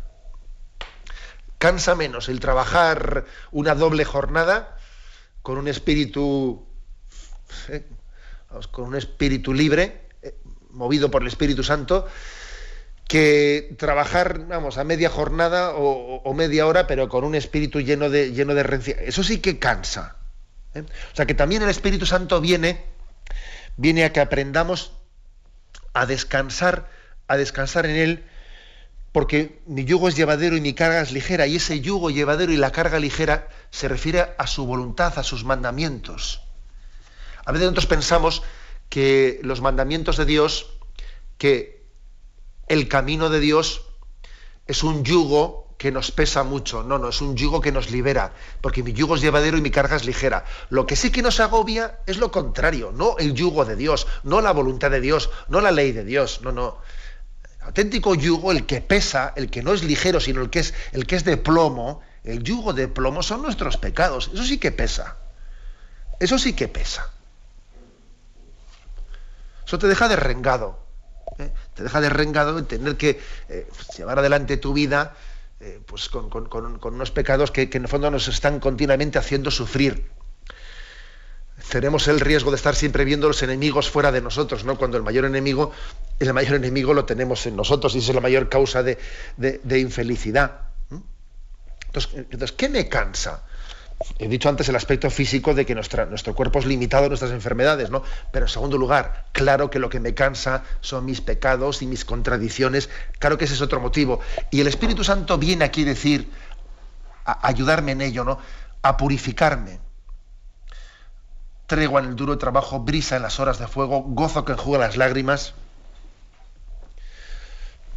[1.58, 4.78] Cansa menos el trabajar una doble jornada
[5.42, 6.68] con un espíritu,
[7.70, 7.86] eh,
[8.72, 10.36] con un espíritu libre, eh,
[10.72, 12.08] movido por el Espíritu Santo,
[13.08, 18.34] que trabajar, vamos, a media jornada o, media hora, pero con un espíritu lleno de,
[18.34, 18.98] lleno de.
[19.06, 20.18] Eso sí que cansa.
[20.74, 20.82] ¿eh?
[20.82, 22.84] O sea que también el Espíritu Santo viene,
[23.78, 24.97] viene a que aprendamos
[25.98, 26.88] a descansar,
[27.28, 28.24] a descansar en Él,
[29.12, 32.58] porque mi yugo es llevadero y mi carga es ligera, y ese yugo llevadero y
[32.58, 36.44] la carga ligera se refiere a su voluntad, a sus mandamientos.
[37.46, 38.44] A veces nosotros pensamos
[38.90, 40.68] que los mandamientos de Dios,
[41.40, 41.84] que
[42.68, 43.82] el camino de Dios
[44.68, 46.84] es un yugo que nos pesa mucho.
[46.84, 49.72] No, no, es un yugo que nos libera, porque mi yugo es llevadero y mi
[49.72, 50.46] carga es ligera.
[50.70, 54.42] Lo que sí que nos agobia es lo contrario, no el yugo de Dios, no
[54.42, 56.78] la voluntad de Dios, no la ley de Dios, no, no.
[57.62, 61.06] auténtico yugo, el que pesa, el que no es ligero, sino el que es, el
[61.06, 65.18] que es de plomo, el yugo de plomo son nuestros pecados, eso sí que pesa.
[66.20, 67.12] Eso sí que pesa.
[69.66, 70.80] Eso te deja derrengado.
[71.38, 71.52] ¿eh?
[71.76, 75.16] Te deja derrengado en tener que eh, llevar adelante tu vida
[75.60, 76.30] eh, pues con,
[76.82, 80.10] unos pecados que, en el fondo nos están continuamente haciendo sufrir
[81.70, 84.78] tenemos el riesgo de estar siempre viendo los enemigos fuera de nosotros, ¿no?
[84.78, 85.72] Cuando el mayor enemigo,
[86.20, 88.98] el mayor enemigo lo tenemos en nosotros y es la mayor causa de,
[89.80, 90.62] infelicidad.
[91.88, 93.44] Entonces, ¿qué me cansa?
[94.20, 97.90] He dicho antes el aspecto físico de que nuestro cuerpo es limitado a nuestras enfermedades,
[97.90, 98.04] ¿no?
[98.32, 102.06] Pero en segundo lugar, claro que lo que me cansa son mis pecados y mis
[102.06, 102.90] contradicciones.
[103.20, 104.20] Claro que ese es otro motivo.
[104.52, 106.32] Y el Espíritu Santo viene aquí a decir,
[107.26, 108.40] a ayudarme en ello, ¿no?
[108.84, 109.80] A purificarme
[111.68, 114.96] tregua en el duro trabajo, brisa en las horas de fuego, gozo que enjuga las
[114.96, 115.54] lágrimas,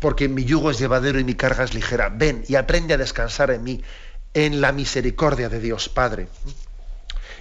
[0.01, 2.09] porque mi yugo es llevadero y mi carga es ligera.
[2.09, 3.83] Ven y aprende a descansar en mí,
[4.35, 6.29] en la misericordia de Dios Padre.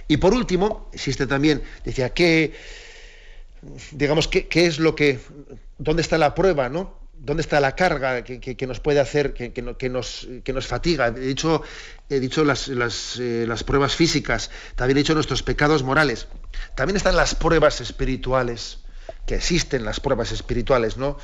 [0.08, 2.52] Y por último, existe también, decía, ¿qué,
[3.92, 5.20] digamos, qué, es lo que,
[5.78, 6.98] dónde está la prueba, ¿no?
[7.12, 11.08] ¿Dónde está la carga que, nos puede hacer, que, nos, nos, fatiga?
[11.08, 11.62] He dicho,
[12.08, 16.26] he dicho las, eh, las, pruebas físicas, también he dicho nuestros pecados morales.
[16.74, 18.78] También están las pruebas espirituales,
[19.26, 21.18] que existen las pruebas espirituales, ¿no?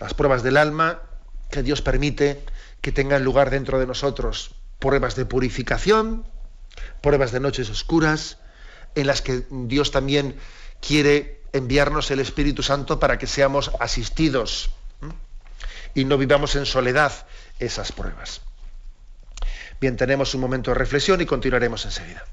[0.00, 1.02] Las pruebas del alma
[1.50, 2.42] que Dios permite
[2.80, 4.54] que tengan lugar dentro de nosotros.
[4.78, 6.24] Pruebas de purificación,
[7.02, 8.38] pruebas de noches oscuras,
[8.94, 10.36] en las que Dios también
[10.80, 14.70] quiere enviarnos el Espíritu Santo para que seamos asistidos
[15.94, 17.12] y no vivamos en soledad
[17.58, 18.42] esas pruebas.
[19.80, 22.24] Bien, tenemos un momento de reflexión y continuaremos enseguida.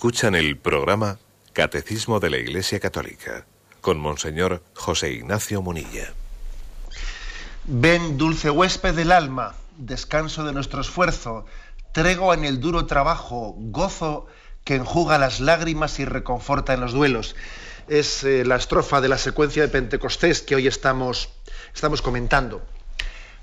[0.00, 1.18] Escuchan el programa
[1.52, 3.44] Catecismo de la Iglesia Católica
[3.82, 6.14] con Monseñor José Ignacio Munilla.
[7.66, 11.44] Ven, dulce huésped del alma, descanso de nuestro esfuerzo,
[11.92, 14.26] tregua en el duro trabajo, gozo
[14.64, 17.36] que enjuga las lágrimas y reconforta en los duelos.
[17.86, 21.28] Es eh, la estrofa de la secuencia de Pentecostés que hoy estamos,
[21.74, 22.62] estamos comentando.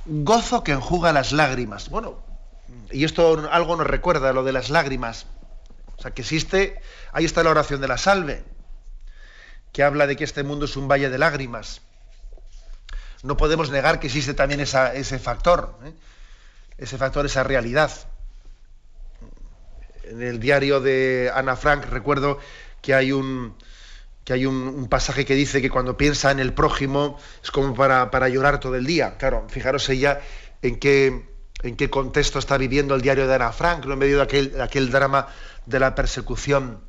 [0.08, 1.91] Gozo que enjuga las lágrimas.
[1.91, 2.17] Bueno,
[2.89, 5.28] y esto algo nos recuerda lo de las lágrimas.
[5.98, 6.80] O sea, que existe,
[7.12, 8.44] ahí está la oración de la salve,
[9.74, 11.82] que habla de que este mundo es un valle de lágrimas.
[13.24, 15.94] No podemos negar que existe también ese factor, ¿eh?
[16.78, 17.92] ese factor, esa realidad.
[20.04, 22.40] En el diario de Ana Frank recuerdo
[22.82, 23.58] que hay un,
[24.24, 28.12] que hay un, pasaje que dice que cuando piensa en el prójimo es como para,
[28.12, 29.18] para llorar todo el día.
[29.18, 30.21] Claro, fijaros ella
[30.62, 31.27] en qué,
[31.64, 35.28] en qué contexto está viviendo el diario de Ana Frank, en medio de aquel, drama
[35.66, 36.82] de la persecución,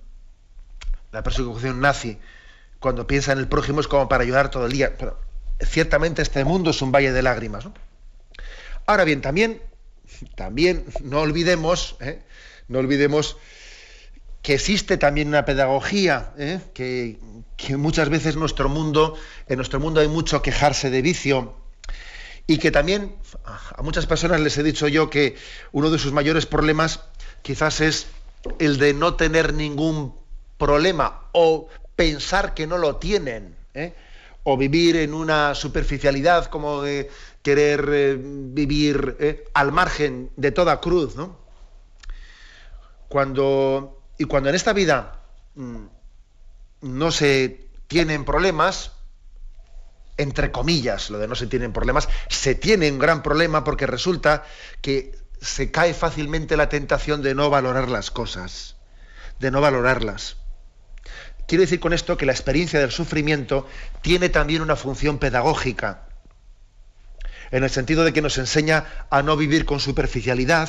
[1.13, 2.19] la persecución nazi,
[2.79, 4.95] cuando piensa en el prójimo es como para ayudar todo el día.
[4.99, 5.19] Pero
[5.61, 7.67] ciertamente este mundo es un valle de lágrimas.
[8.87, 9.63] Ahora bien, también,
[10.35, 12.23] también no olvidemos, ¿eh?
[12.69, 13.37] no olvidemos
[14.43, 16.61] que existe también una pedagogía, ¿eh?
[16.75, 17.19] que,
[17.57, 19.17] que, muchas veces nuestro mundo,
[19.49, 21.57] en nuestro mundo hay mucho quejarse de vicio,
[22.51, 25.37] y que también a muchas personas les he dicho yo que
[25.71, 27.01] uno de sus mayores problemas
[27.43, 28.07] quizás es
[28.59, 30.15] el de no tener ningún
[30.57, 33.95] problema o pensar que no lo tienen, ¿eh?
[34.45, 37.11] o vivir en una superficialidad como de
[37.43, 39.45] querer eh, vivir ¿eh?
[39.53, 41.37] al margen de toda cruz, ¿no?
[43.09, 45.21] Cuando, y cuando en esta vida
[45.55, 45.85] mm,
[46.81, 48.93] no se tienen problemas,
[50.19, 54.45] entre comillas, lo de no se tienen problemas, se tiene un gran problema porque resulta
[54.83, 58.77] que se cae fácilmente la tentación de no valorar las cosas,
[59.39, 60.37] de no valorarlas.
[61.47, 63.67] Quiero decir con esto que la experiencia del sufrimiento
[64.03, 66.09] tiene también una función pedagógica,
[67.51, 70.69] en el sentido de que nos enseña a no vivir con superficialidad,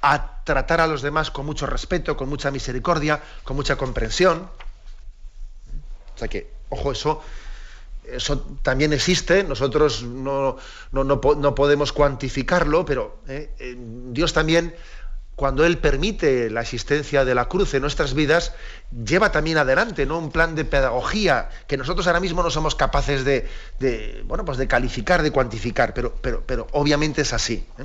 [0.00, 4.48] a tratar a los demás con mucho respeto, con mucha misericordia, con mucha comprensión.
[6.14, 7.22] O sea que, ojo, eso,
[8.10, 10.56] eso también existe, nosotros no,
[11.54, 14.74] podemos cuantificarlo, pero eh, eh, Dios también
[15.36, 18.52] cuando Él permite la existencia de la cruz en nuestras vidas,
[19.04, 20.18] lleva también adelante ¿no?
[20.18, 23.48] un plan de pedagogía que nosotros ahora mismo no somos capaces de,
[24.26, 27.66] bueno, pues de calificar, de cuantificar, pero, pero, pero obviamente es así.
[27.78, 27.84] ¿eh?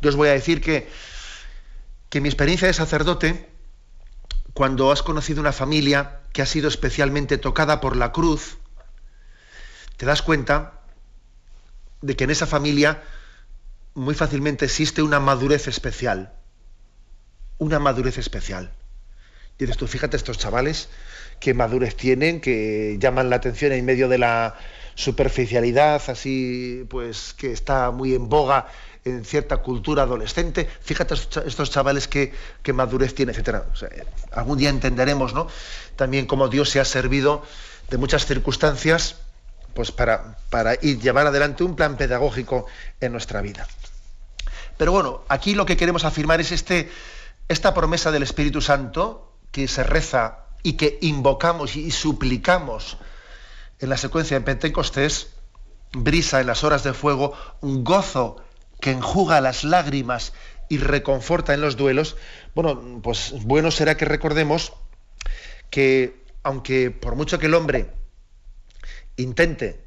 [0.00, 0.88] Yo os voy a decir que,
[2.08, 3.48] que mi experiencia de sacerdote,
[4.52, 8.58] cuando has conocido una familia que ha sido especialmente tocada por la cruz,
[9.98, 10.80] te das cuenta
[12.00, 13.02] de que en esa familia
[13.92, 16.32] muy fácilmente existe una madurez especial
[17.58, 18.70] una madurez especial.
[19.58, 20.88] Dices tú, fíjate estos chavales,
[21.40, 24.56] qué madurez tienen, que llaman la atención en medio de la
[24.94, 28.68] superficialidad, así pues que está muy en boga
[29.04, 30.68] en cierta cultura adolescente.
[30.80, 32.32] Fíjate estos chavales qué,
[32.72, 33.62] madurez tienen, etc.
[34.32, 35.48] algún día entenderemos ¿no?
[35.96, 37.42] también cómo Dios se ha servido
[37.90, 39.16] de muchas circunstancias
[39.74, 42.66] pues para, para ir llevar adelante un plan pedagógico
[43.00, 43.66] en nuestra vida.
[44.76, 46.90] Pero bueno, aquí lo que queremos afirmar es este,
[47.48, 52.98] esta promesa del Espíritu Santo que se reza y que invocamos y suplicamos
[53.80, 55.28] en la secuencia de Pentecostés,
[55.92, 58.36] brisa en las horas de fuego, un gozo
[58.80, 60.32] que enjuga las lágrimas
[60.68, 62.16] y reconforta en los duelos,
[62.54, 64.72] bueno, pues bueno será que recordemos
[65.70, 67.90] que aunque por mucho que el hombre
[69.18, 69.80] intente,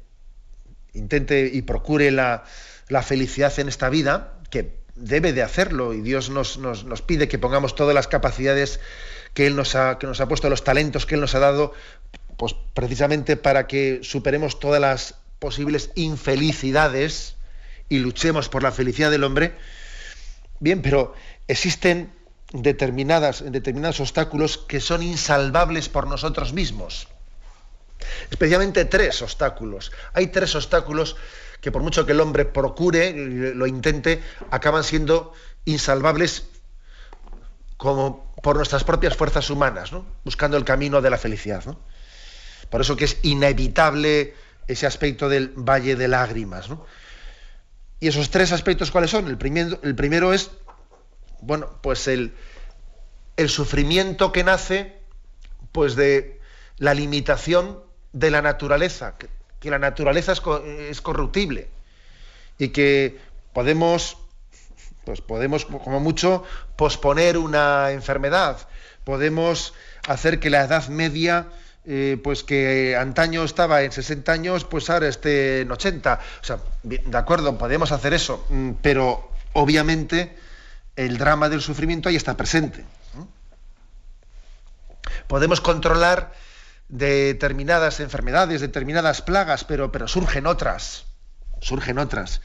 [0.94, 2.44] intente y procure la,
[3.02, 6.58] felicidad en esta vida, que debe de hacerlo y Dios nos,
[7.06, 8.78] pide que pongamos todas las capacidades
[9.34, 11.72] que Él nos ha, que nos ha puesto, los talentos que Él nos ha dado,
[12.36, 17.36] pues precisamente para que superemos todas las posibles infelicidades
[17.88, 19.54] y luchemos por la felicidad del hombre.
[20.60, 21.14] Bien, pero
[21.48, 22.12] existen
[22.52, 27.08] determinadas, determinados obstáculos que son insalvables por nosotros mismos.
[28.30, 29.92] Especialmente tres obstáculos.
[30.12, 31.16] Hay tres obstáculos
[31.60, 33.12] que por mucho que el hombre procure,
[33.54, 35.32] lo intente, acaban siendo
[35.64, 36.44] insalvables
[37.76, 39.90] como por nuestras propias fuerzas humanas,
[40.24, 41.62] buscando el camino de la felicidad.
[42.68, 44.34] Por eso que es inevitable
[44.66, 46.68] ese aspecto del valle de lágrimas.
[48.00, 49.28] Y esos tres aspectos, ¿cuáles son?
[49.28, 50.50] El primero, el primero es,
[51.40, 52.34] bueno, pues el,
[53.36, 54.98] el sufrimiento que nace
[55.70, 56.40] pues de
[56.78, 57.80] la limitación
[58.12, 59.14] de la naturaleza,
[59.62, 61.68] que la naturaleza es, corruptible
[62.58, 63.18] y que
[63.52, 64.18] podemos,
[65.04, 66.44] pues podemos como mucho
[66.76, 68.68] posponer una enfermedad,
[69.04, 69.72] podemos
[70.08, 71.46] hacer que la edad media
[71.84, 76.20] eh, pues que antaño estaba en 60 años, pues ahora esté en 80.
[76.40, 80.36] O sea, de acuerdo, podemos hacer eso, mm, pero obviamente
[80.94, 82.84] el drama del sufrimiento ahí está presente.
[85.26, 86.32] Podemos controlar
[86.92, 91.06] determinadas enfermedades, determinadas plagas, pero, pero surgen otras,
[91.60, 92.42] surgen otras.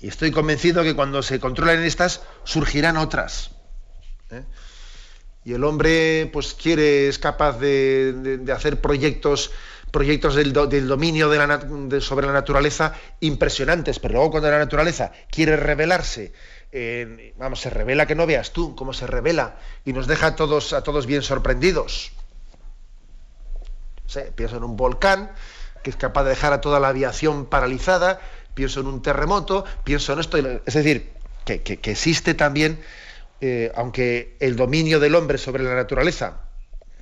[0.00, 3.52] Y estoy convencido que cuando se controlen estas, surgirán otras.
[4.32, 4.42] ¿eh?
[5.44, 9.52] Y el hombre, pues quiere, es capaz de, hacer proyectos,
[9.92, 16.32] proyectos del, dominio de sobre la naturaleza impresionantes, pero luego cuando la naturaleza quiere revelarse,
[17.36, 20.82] vamos, se revela que no veas tú cómo se revela y nos deja todos, a
[20.82, 22.10] todos bien sorprendidos
[24.34, 25.30] pienso en un volcán
[25.86, 28.20] que es capaz de dejar a toda la aviación paralizada,
[28.54, 30.36] pienso en un terremoto, pienso en esto.
[30.36, 31.12] Es decir,
[31.44, 32.80] que, existe también,
[33.40, 36.40] eh, aunque el dominio del hombre sobre la naturaleza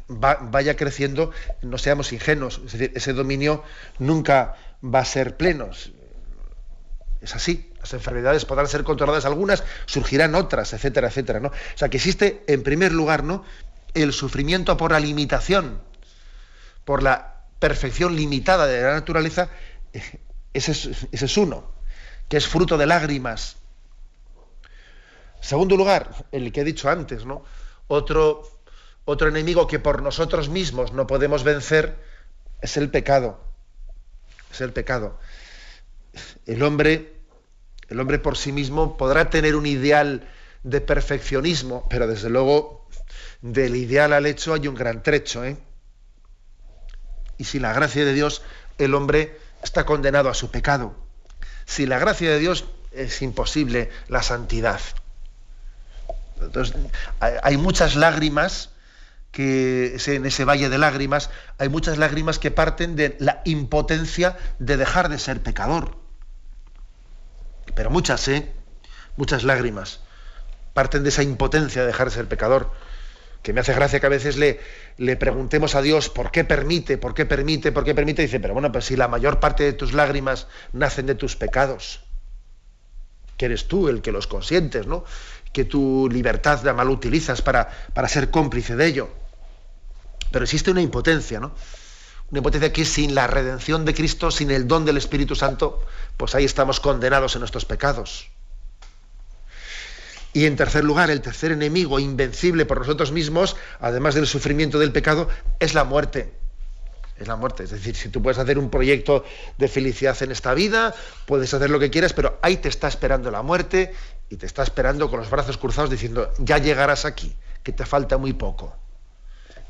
[0.07, 1.31] vaya creciendo,
[1.63, 2.61] no seamos ingenuos.
[2.67, 3.63] Es decir, ese dominio
[3.99, 5.71] nunca va a ser pleno.
[7.23, 7.73] Es así.
[7.81, 11.41] Las enfermedades podrán ser controladas algunas, surgirán otras, etcétera, etcétera.
[11.41, 11.49] ¿no?
[11.49, 13.45] O sea que existe, en primer lugar, ¿no?
[13.95, 15.81] el sufrimiento por la limitación
[16.85, 19.49] por la perfección limitada de la naturaleza,
[20.53, 20.73] ese
[21.13, 21.73] es, uno,
[22.29, 23.57] que es fruto de lágrimas.
[25.41, 27.45] Segundo lugar, el que he dicho antes, ¿no?
[27.87, 28.61] Otro,
[29.05, 31.97] otro enemigo que por nosotros mismos no podemos vencer
[32.61, 33.41] es el pecado.
[34.51, 35.19] Es el pecado.
[36.47, 37.15] El hombre,
[37.89, 40.29] el hombre por sí mismo podrá tener un ideal
[40.63, 42.89] de perfeccionismo, pero desde luego
[43.43, 45.57] del ideal al hecho hay un gran trecho, ¿eh?
[47.39, 48.43] Y sin la gracia de Dios
[48.79, 50.95] el hombre está condenado a su pecado.
[51.65, 54.81] Sin la gracia de Dios es imposible la santidad.
[56.41, 56.77] Entonces,
[57.21, 58.71] hay muchas lágrimas
[59.33, 64.77] que en ese valle de lágrimas, hay muchas lágrimas que parten de la impotencia de
[64.77, 65.97] dejar de ser pecador.
[67.75, 68.53] Pero muchas, ¿eh?
[69.17, 70.01] Muchas lágrimas
[70.75, 72.71] parten de esa impotencia de dejar de ser pecador.
[73.45, 74.59] Que me hace gracia que a veces le,
[74.97, 78.23] le preguntemos a Dios por qué permite, por qué permite, por qué permite.
[78.23, 82.01] Dice, pero bueno, pues si la mayor parte de tus lágrimas nacen de tus pecados,
[83.37, 85.05] que eres tú el que los consientes, ¿no?
[85.53, 89.11] Que tu libertad la mal utilizas para, para ser cómplice de ello.
[90.31, 91.55] Pero existe una impotencia, ¿no?
[92.31, 95.85] Una impotencia que sin la redención de Cristo, sin el don del Espíritu Santo,
[96.17, 98.31] pues ahí estamos condenados en nuestros pecados.
[100.35, 104.91] Y en tercer lugar, el tercer enemigo invencible por nosotros mismos, además del sufrimiento del
[104.91, 105.29] pecado,
[105.61, 106.35] es la muerte.
[107.17, 107.63] Es la muerte.
[107.63, 109.25] Es decir, si tú puedes hacer un proyecto
[109.59, 110.93] de felicidad en esta vida,
[111.27, 113.95] puedes hacer lo que quieras, pero ahí te está esperando la muerte
[114.29, 117.33] y te está esperando con los brazos cruzados diciendo, ya llegarás aquí,
[117.63, 118.77] que te falta muy poco.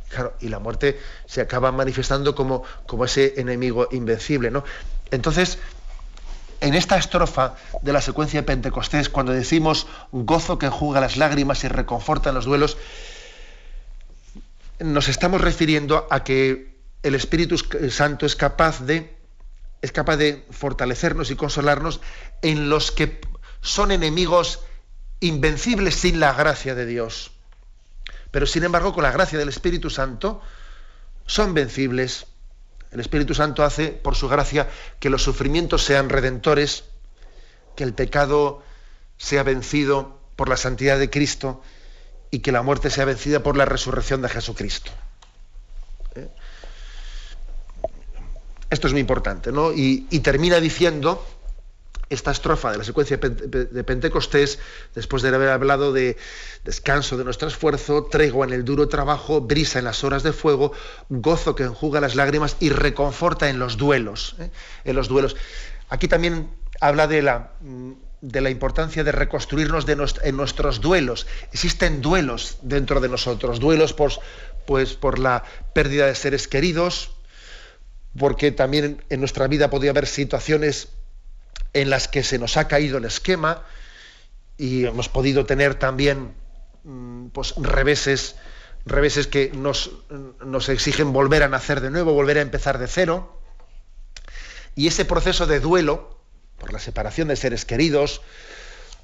[0.08, 4.50] Claro, y la muerte se acaba manifestando como, como ese enemigo invencible.
[4.50, 4.64] ¿no?
[5.10, 5.58] Entonces,
[6.64, 11.62] en esta estrofa de la secuencia de Pentecostés, cuando decimos gozo que enjuga las lágrimas
[11.62, 12.78] y reconforta en los duelos,
[14.80, 17.58] nos estamos refiriendo a que el Espíritu
[17.90, 19.14] Santo es capaz de,
[19.82, 22.00] es capaz de fortalecernos y consolarnos
[22.40, 23.20] en los que
[23.60, 24.60] son enemigos
[25.20, 27.30] invencibles sin la gracia de Dios.
[28.30, 30.40] Pero sin embargo, con la gracia del Espíritu Santo,
[31.26, 32.26] son vencibles
[32.94, 34.68] el Espíritu Santo hace, por su gracia,
[35.00, 36.84] que los sufrimientos sean redentores,
[37.74, 38.62] que el pecado
[39.18, 41.60] sea vencido por la santidad de Cristo
[42.30, 44.92] y que la muerte sea vencida por la resurrección de Jesucristo.
[46.14, 46.28] ¿Eh?
[48.70, 49.72] Esto es muy importante, ¿no?
[49.72, 51.24] y termina diciendo
[52.14, 54.58] esta estrofa de la secuencia de Pentecostés,
[54.94, 56.16] después de haber hablado de
[56.64, 60.72] descanso de nuestro esfuerzo, tregua en el duro trabajo, brisa en las horas de fuego,
[61.08, 64.36] gozo que enjuga las lágrimas y reconforta en los duelos.
[64.38, 64.50] ¿eh?
[64.84, 65.36] En los duelos.
[65.88, 66.50] Aquí también
[66.80, 67.52] habla de la,
[68.20, 69.86] de la importancia de reconstruirnos
[70.22, 71.26] en nuestros duelos.
[71.52, 74.12] Existen duelos dentro de nosotros, duelos por,
[74.66, 75.44] pues, por la
[75.74, 77.10] pérdida de seres queridos,
[78.18, 80.88] porque también en nuestra vida podría haber situaciones
[81.74, 83.64] en las que se nos ha caído el esquema
[84.56, 86.34] y hemos podido tener también
[86.84, 88.36] mm, pues, reveses,
[88.86, 89.90] reveses que nos,
[90.44, 93.40] nos exigen volver a nacer de nuevo, volver a empezar de cero.
[94.76, 96.18] Y ese proceso de duelo,
[96.58, 98.22] por la separación de seres queridos,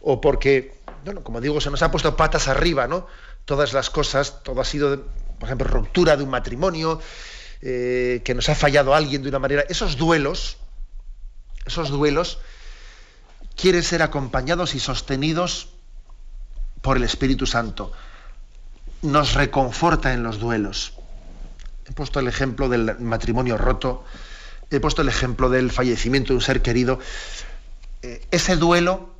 [0.00, 3.06] o porque, bueno, como digo, se nos ha puesto patas arriba, ¿no?
[3.44, 5.06] Todas las cosas, todo ha sido,
[5.38, 7.00] por ejemplo, ruptura de un matrimonio,
[7.62, 9.64] eh, que nos ha fallado alguien de una manera.
[9.68, 10.56] Esos duelos,
[11.66, 12.38] esos duelos
[13.56, 15.68] quieren ser acompañados y sostenidos
[16.80, 17.92] por el Espíritu Santo.
[19.02, 20.94] Nos reconforta en los duelos.
[21.86, 24.04] He puesto el ejemplo del matrimonio roto,
[24.70, 27.00] he puesto el ejemplo del fallecimiento de un ser querido.
[28.02, 29.14] Eh, ese duelo,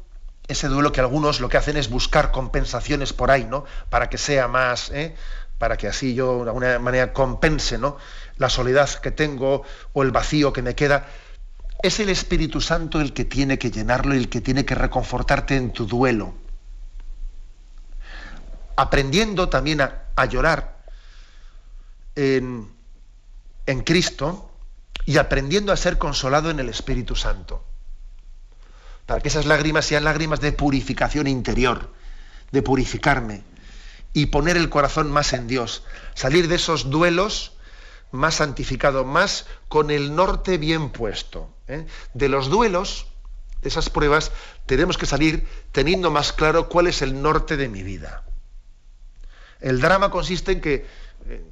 [0.49, 3.65] ese duelo que algunos lo que hacen es buscar compensaciones por ahí, ¿no?
[3.89, 5.17] Para que sea más, ¿eh?
[5.61, 7.99] para que así yo de alguna manera compense, ¿no?
[8.39, 9.63] La soledad que tengo
[9.93, 11.07] o el vacío que me queda
[11.83, 15.57] es el Espíritu Santo el que tiene que llenarlo y el que tiene que reconfortarte
[15.57, 16.35] en tu duelo.
[18.77, 20.85] Aprendiendo también a, llorar
[22.15, 22.71] en,
[23.67, 24.51] en Cristo
[25.07, 27.65] y aprendiendo a ser consolado en el Espíritu Santo.
[29.07, 31.93] Para que esas lágrimas sean lágrimas de purificación interior,
[32.53, 33.43] de purificarme
[34.13, 35.85] y poner el corazón más en Dios.
[36.15, 37.53] Salir de esos duelos
[38.13, 41.49] más santificado, más con el norte bien puesto.
[41.71, 41.87] ¿Eh?
[42.15, 43.07] De los duelos,
[43.63, 44.33] de esas pruebas,
[44.67, 48.25] tenemos que salir teniendo más claro cuál es el norte de mi vida.
[49.61, 50.87] El drama consiste en que,
[51.27, 51.45] eh,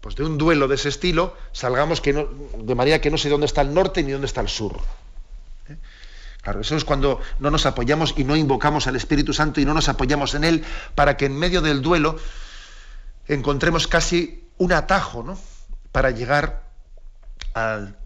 [0.00, 3.46] pues de un duelo de ese estilo, salgamos que de manera que no sé dónde
[3.46, 4.76] está el norte ni dónde está el sur.
[5.68, 5.76] ¿eh?
[6.42, 9.74] Claro, eso es cuando no nos apoyamos y no invocamos al Espíritu Santo y no
[9.74, 10.64] nos apoyamos en Él
[10.94, 12.18] para que en medio del duelo
[13.26, 15.38] encontremos casi un atajo, ¿no?
[15.96, 16.62] para llegar
[17.54, 17.96] al,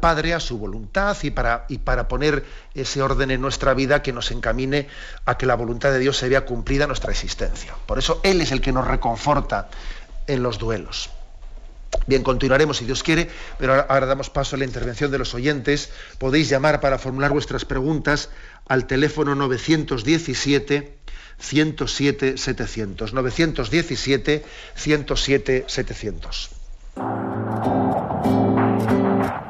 [0.00, 2.44] Padre, a su voluntad y para, y para poner
[2.74, 4.88] ese orden en nuestra vida que nos encamine
[5.24, 7.74] a que la voluntad de Dios se vea cumplida en nuestra existencia.
[7.86, 9.68] Por eso Él es el que nos reconforta
[10.26, 11.10] en los duelos.
[12.06, 15.90] Bien, continuaremos si Dios quiere, pero ahora, damos paso a la intervención de los oyentes.
[16.18, 18.30] Podéis llamar para formular vuestras preguntas
[18.66, 20.98] al teléfono 917
[21.38, 23.12] 107 700.
[23.12, 24.44] 917
[24.74, 26.63] 107 700.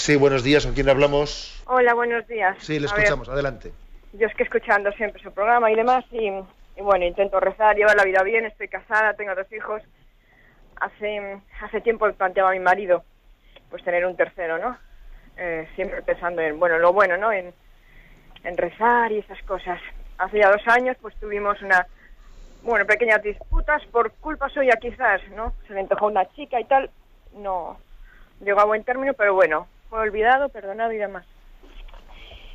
[0.04, 1.64] Sí, buenos días, ¿con quién hablamos?
[1.64, 2.58] Hola, buenos días.
[2.60, 3.72] Sí, le ver, escuchamos, adelante.
[4.12, 7.96] yo es que escuchando siempre su programa y demás, y, y bueno, intento rezar, llevar
[7.96, 9.80] la vida bien, estoy casada, tengo dos hijos.
[10.78, 13.02] Hace, hace tiempo planteaba a mi marido,
[13.70, 14.76] pues tener un tercero, ¿no?
[15.38, 17.32] Eh, siempre pensando en, bueno, lo bueno, ¿no?
[17.32, 17.54] En,
[18.44, 19.80] en rezar y esas cosas.
[20.18, 21.86] Hace ya dos años, pues tuvimos una,
[22.62, 25.54] bueno, pequeñas disputas por culpa suya quizás, ¿no?
[25.66, 26.90] Se le antojó una chica y tal,
[27.36, 27.78] no
[28.42, 31.24] llegó a buen término, pero bueno, fue olvidado, perdonado y demás.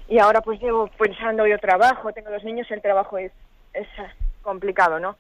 [0.10, 3.32] Y ahora pues llevo pensando, yo trabajo, tengo dos niños, el trabajo es,
[3.74, 3.88] es
[4.42, 5.16] complicado, ¿no?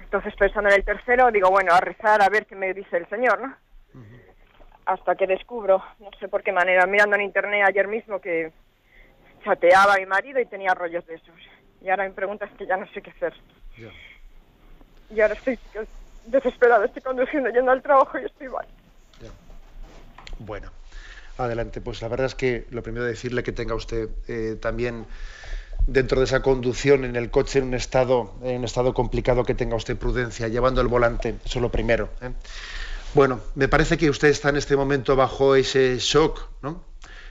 [0.00, 3.08] Entonces pensando en el tercero, digo, bueno, a rezar a ver qué me dice el
[3.08, 3.56] Señor, ¿no?
[4.84, 8.52] Hasta que descubro, no sé por qué manera, mirando en internet ayer mismo que
[9.44, 11.34] chateaba a mi marido y tenía rollos de esos.
[11.80, 13.32] Y ahora me preguntas que ya no sé qué hacer.
[15.08, 15.58] Y ahora estoy
[16.26, 18.66] desesperado, estoy conduciendo, yendo al trabajo y estoy mal.
[20.40, 20.70] Bueno,
[21.38, 21.80] adelante.
[21.80, 25.06] Pues la verdad es que lo primero decirle que tenga usted eh, también
[25.86, 29.54] dentro de esa conducción en el coche en un estado en un estado complicado que
[29.54, 31.36] tenga usted prudencia llevando el volante.
[31.44, 32.10] Eso es lo primero.
[32.22, 32.30] ¿eh?
[33.14, 36.82] Bueno, me parece que usted está en este momento bajo ese shock, ¿no?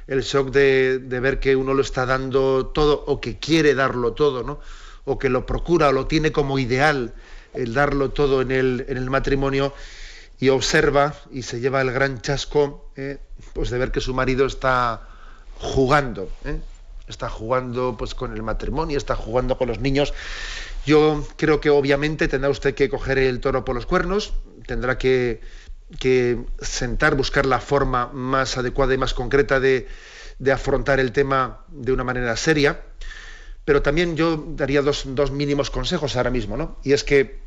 [0.08, 4.14] El shock de, de ver que uno lo está dando todo o que quiere darlo
[4.14, 4.60] todo, ¿no?
[5.06, 7.14] O que lo procura o lo tiene como ideal
[7.54, 9.74] el darlo todo en el, en el matrimonio
[10.40, 13.20] y observa y se lleva el gran chasco eh,
[13.54, 15.08] pues de ver que su marido está
[15.60, 16.60] jugando ¿eh?
[17.08, 20.14] está jugando pues con el matrimonio está jugando con los niños.
[20.86, 24.34] Yo creo que obviamente tendrá usted que coger el toro por los cuernos
[24.66, 25.42] tendrá que,
[26.00, 29.88] que sentar buscar la forma más adecuada y más concreta de,
[30.40, 32.82] de afrontar el tema de una manera seria.
[33.66, 37.43] Pero también yo daría dos, dos mínimos consejos ahora mismo no y es que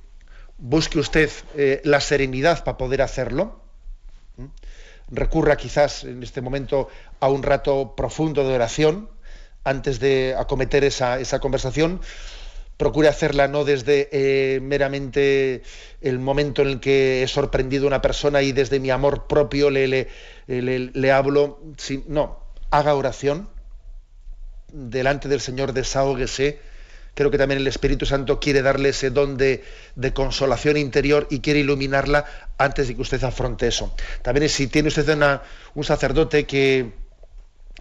[0.58, 3.60] busque usted eh, la serenidad para poder hacerlo.
[5.08, 6.88] Recurra quizás en este momento
[7.20, 9.08] a un rato profundo de oración
[9.64, 12.00] antes de acometer esa, esa conversación.
[12.76, 15.62] Procure hacerla no desde eh, meramente
[16.02, 19.70] el momento en el que he sorprendido a una persona y desde mi amor propio
[19.70, 20.08] le, le,
[20.46, 21.58] le, le hablo.
[22.06, 22.38] No,
[22.70, 23.48] haga oración
[24.72, 26.58] delante del Señor, desahóguese
[27.16, 29.64] creo que también el Espíritu Santo quiere darle ese don de,
[30.12, 32.26] consolación interior y quiere iluminarla
[32.58, 33.94] antes de que usted afronte eso.
[34.20, 35.42] También si tiene usted una,
[35.74, 36.92] un sacerdote que,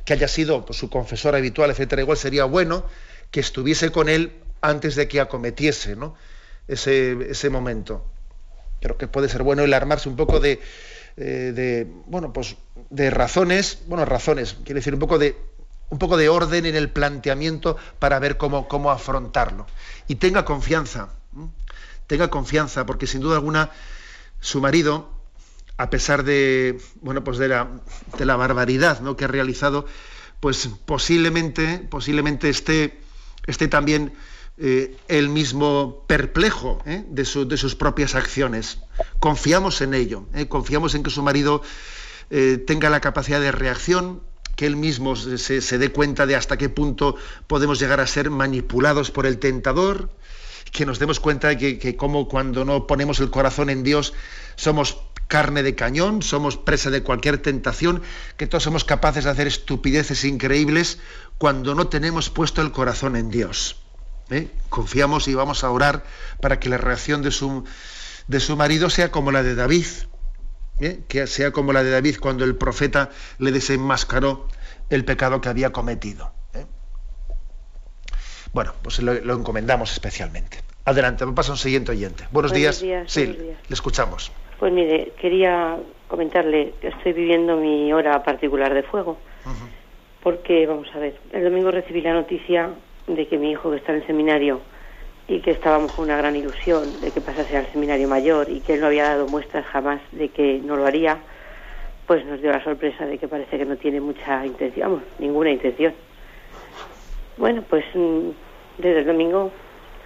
[0.06, 2.86] que haya sido pues, su confesor habitual, etcétera, igual sería bueno
[3.30, 4.32] que estuviese con él
[4.62, 6.16] antes de que acometiese ¿no?
[6.70, 8.06] ese, ese momento.
[8.80, 10.62] Creo que puede ser bueno el armarse un poco de,
[11.18, 12.56] eh, de bueno, pues
[12.90, 15.36] de razones, bueno, razones, quiere decir un poco de
[15.90, 19.66] un poco de orden en el planteamiento para ver cómo, cómo afrontarlo.
[20.08, 21.10] Y tenga confianza,
[22.08, 23.72] tenga confianza, porque sin duda alguna
[24.40, 25.10] su marido,
[25.78, 27.70] a pesar de, bueno, pues de la,
[28.18, 29.16] de la barbaridad ¿no?
[29.16, 29.86] que ha realizado,
[30.40, 33.00] pues posiblemente, posiblemente esté,
[33.48, 34.14] esté también
[34.58, 37.04] eh, él mismo perplejo ¿eh?
[37.08, 38.80] de, de, sus propias acciones.
[39.20, 40.48] Confiamos en ello, ¿eh?
[40.48, 41.62] confiamos en que su marido
[42.66, 44.20] tenga la capacidad de reacción,
[44.56, 47.16] que él mismo se, se, dé cuenta de hasta qué punto
[47.48, 50.10] podemos llegar a ser manipulados por el tentador,
[50.72, 54.14] que nos demos cuenta de que, que como cuando no ponemos el corazón en Dios
[54.56, 54.98] somos
[55.28, 58.02] carne de cañón, somos presa de cualquier tentación,
[58.38, 61.00] que todos somos capaces de hacer estupideces increíbles
[61.38, 63.78] cuando no tenemos puesto el corazón en Dios.
[64.30, 64.50] ¿eh?
[64.70, 66.06] Confiamos y vamos a orar
[66.42, 67.64] para que la reacción de su,
[68.28, 69.86] de su marido sea como la de David,
[70.80, 71.02] ¿eh?
[71.08, 73.10] que sea como la de David cuando el profeta
[73.40, 74.48] le desenmascaró
[74.90, 76.32] el pecado que había cometido.
[76.54, 76.66] ¿eh?
[78.54, 80.60] Bueno, pues lo, encomendamos especialmente.
[80.86, 82.26] Adelante, me pasa un siguiente oyente.
[82.32, 82.84] Buenos, días.
[83.08, 84.32] Sí, le escuchamos.
[84.60, 89.18] Pues mire, quería comentarle que estoy viviendo mi hora particular de fuego.
[90.22, 92.72] Porque, vamos a ver, el domingo recibí la noticia
[93.08, 94.62] de que mi hijo que está en el seminario
[95.28, 98.76] y que estábamos con una gran ilusión de que pasase al seminario mayor y que
[98.76, 101.18] él no había dado muestras jamás de que no lo haría,
[102.06, 105.50] pues nos dio la sorpresa de que parece que no tiene mucha intención, vamos, ninguna
[105.50, 105.94] intención.
[107.38, 108.30] Bueno, pues mm,
[108.78, 109.52] desde el domingo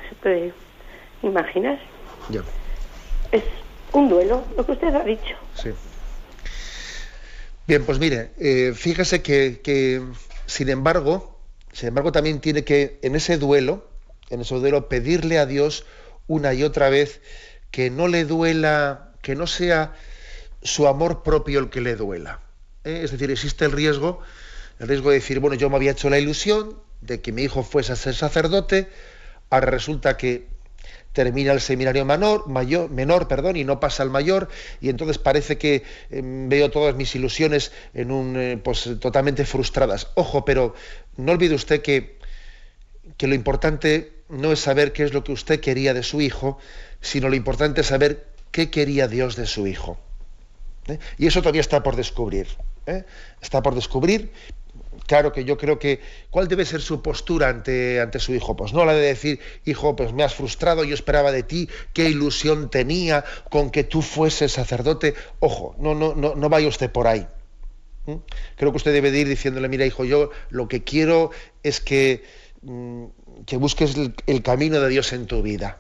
[0.08, 0.54] se puede
[1.22, 1.78] imaginar.
[3.32, 3.44] Es
[3.92, 5.36] un duelo, lo que usted ha dicho.
[5.54, 5.72] Sí.
[7.68, 10.02] Bien, pues mire, eh, fíjese que, que,
[10.46, 11.38] sin embargo,
[11.72, 13.89] sin embargo, también tiene que, en ese duelo,
[14.30, 15.86] en ese duelo, pedirle a Dios
[16.28, 17.22] una y otra vez
[17.72, 19.94] que no le duela, que no sea
[20.62, 22.40] su amor propio el que le duela.
[22.84, 23.02] ¿eh?
[23.04, 24.22] Es decir, existe el riesgo,
[24.80, 27.64] el riesgo de decir, bueno, yo me había hecho la ilusión de que mi hijo
[27.64, 28.90] fuese a ser sacerdote,
[29.50, 30.48] ahora resulta que
[31.14, 34.48] termina el seminario menor, mayor, menor perdón, y no pasa al mayor,
[34.80, 40.08] y entonces parece que em, veo todas mis ilusiones en un, eh, pues, totalmente frustradas.
[40.16, 40.76] Ojo, pero
[41.18, 42.20] no olvide usted que,
[43.18, 46.58] que lo importante no es saber qué es lo que usted quería de su hijo,
[47.02, 49.98] sino lo importante es saber qué quería Dios de su hijo.
[50.88, 51.00] ¿eh?
[51.18, 52.48] Y eso todavía está por descubrir.
[52.86, 53.06] ¿eh?
[53.42, 54.32] Está por descubrir.
[55.08, 58.56] Claro que yo creo que, ¿cuál debe ser su postura ante, ante su hijo?
[58.56, 62.10] Pues no la de decir, hijo, pues me has frustrado, yo esperaba de ti, qué
[62.10, 65.16] ilusión tenía con que tú fueses sacerdote.
[65.40, 67.28] Ojo, no, no, no, no vaya usted por ahí.
[68.56, 71.32] Creo que usted debe de ir diciéndole, mira, hijo, yo lo que quiero
[71.64, 72.24] es que,
[72.62, 73.06] mm,
[73.46, 75.78] que busques el, camino de Dios en tu vida.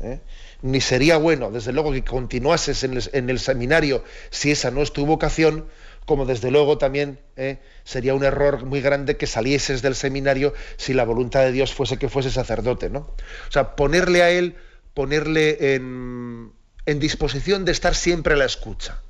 [0.00, 0.20] ¿eh?
[0.64, 5.04] ni sería bueno, desde luego, que continuases en el, seminario si esa no es tu
[5.04, 5.66] vocación,
[6.06, 10.94] como desde luego también eh, sería un error muy grande que salieses del seminario si
[10.94, 13.00] la voluntad de Dios fuese que fuese sacerdote, ¿no?
[13.00, 14.56] O sea, ponerle a él,
[14.94, 16.52] ponerle en,
[16.86, 19.02] en disposición de estar siempre a la escucha.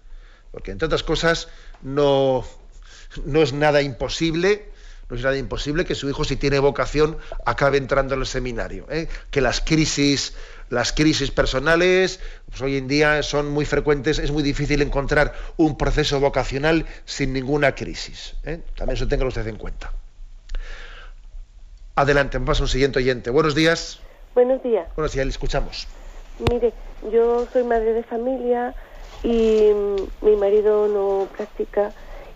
[0.50, 1.48] Porque entre otras cosas,
[1.82, 2.44] no,
[3.24, 4.73] no es nada imposible
[5.08, 8.86] no es nada imposible que su hijo, si tiene vocación, acabe entrando en el seminario.
[8.90, 9.08] ¿eh?
[9.30, 10.34] Que las crisis,
[10.70, 15.76] las crisis personales, pues hoy en día son muy frecuentes, es muy difícil encontrar un
[15.76, 18.34] proceso vocacional sin ninguna crisis.
[18.44, 18.60] ¿eh?
[18.76, 19.92] También eso tenga usted en cuenta.
[21.96, 23.30] Adelante, me pasa un siguiente oyente.
[23.30, 24.00] Buenos días.
[24.34, 24.88] Buenos días.
[24.96, 25.86] Buenos días, le escuchamos.
[26.50, 26.72] Mire,
[27.12, 28.74] yo soy madre de familia
[29.22, 29.70] y
[30.22, 31.92] mi marido no practica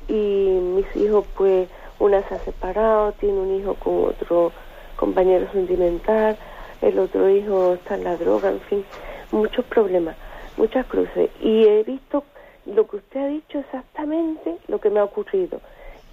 [0.07, 4.53] y mis hijos pues una se ha separado, tiene un hijo con otro
[4.97, 6.37] compañero sentimental,
[6.83, 8.85] el otro hijo está en la droga, en fin,
[9.33, 10.17] muchos problemas,
[10.57, 11.31] muchas cruces.
[11.41, 12.25] Y he visto
[12.67, 15.61] lo que usted ha dicho exactamente lo que me ha ocurrido,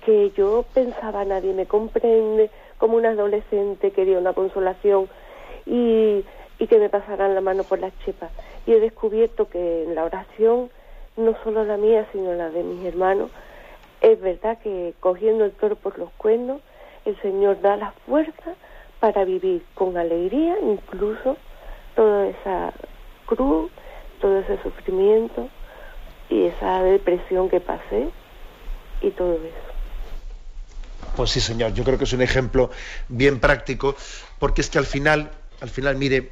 [0.05, 5.07] que yo pensaba nadie me comprende, como un adolescente quería una consolación
[5.65, 6.23] y,
[6.59, 8.31] y que me pasaran la mano por las chepas.
[8.65, 10.69] Y he descubierto que en la oración,
[11.17, 13.31] no solo la mía, sino la de mis hermanos,
[14.01, 16.61] es verdad que cogiendo el toro por los cuernos,
[17.05, 18.55] el Señor da la fuerza
[18.99, 21.37] para vivir con alegría, incluso
[21.95, 22.73] toda esa
[23.25, 23.71] cruz,
[24.19, 25.49] todo ese sufrimiento
[26.29, 28.09] y esa depresión que pasé
[29.01, 29.75] y todo eso.
[31.15, 32.71] Pues sí, señor, yo creo que es un ejemplo
[33.07, 33.95] bien práctico,
[34.39, 35.31] porque es que al final,
[35.61, 36.31] al final, mire,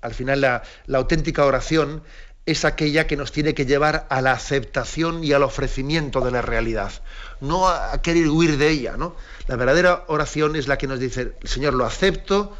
[0.00, 2.02] al final la, la auténtica oración
[2.46, 6.42] es aquella que nos tiene que llevar a la aceptación y al ofrecimiento de la
[6.42, 6.92] realidad,
[7.40, 8.96] no a querer huir de ella.
[8.96, 9.16] ¿no?
[9.48, 12.56] La verdadera oración es la que nos dice, Señor, lo acepto,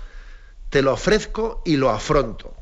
[0.70, 2.52] te lo ofrezco y lo afronto.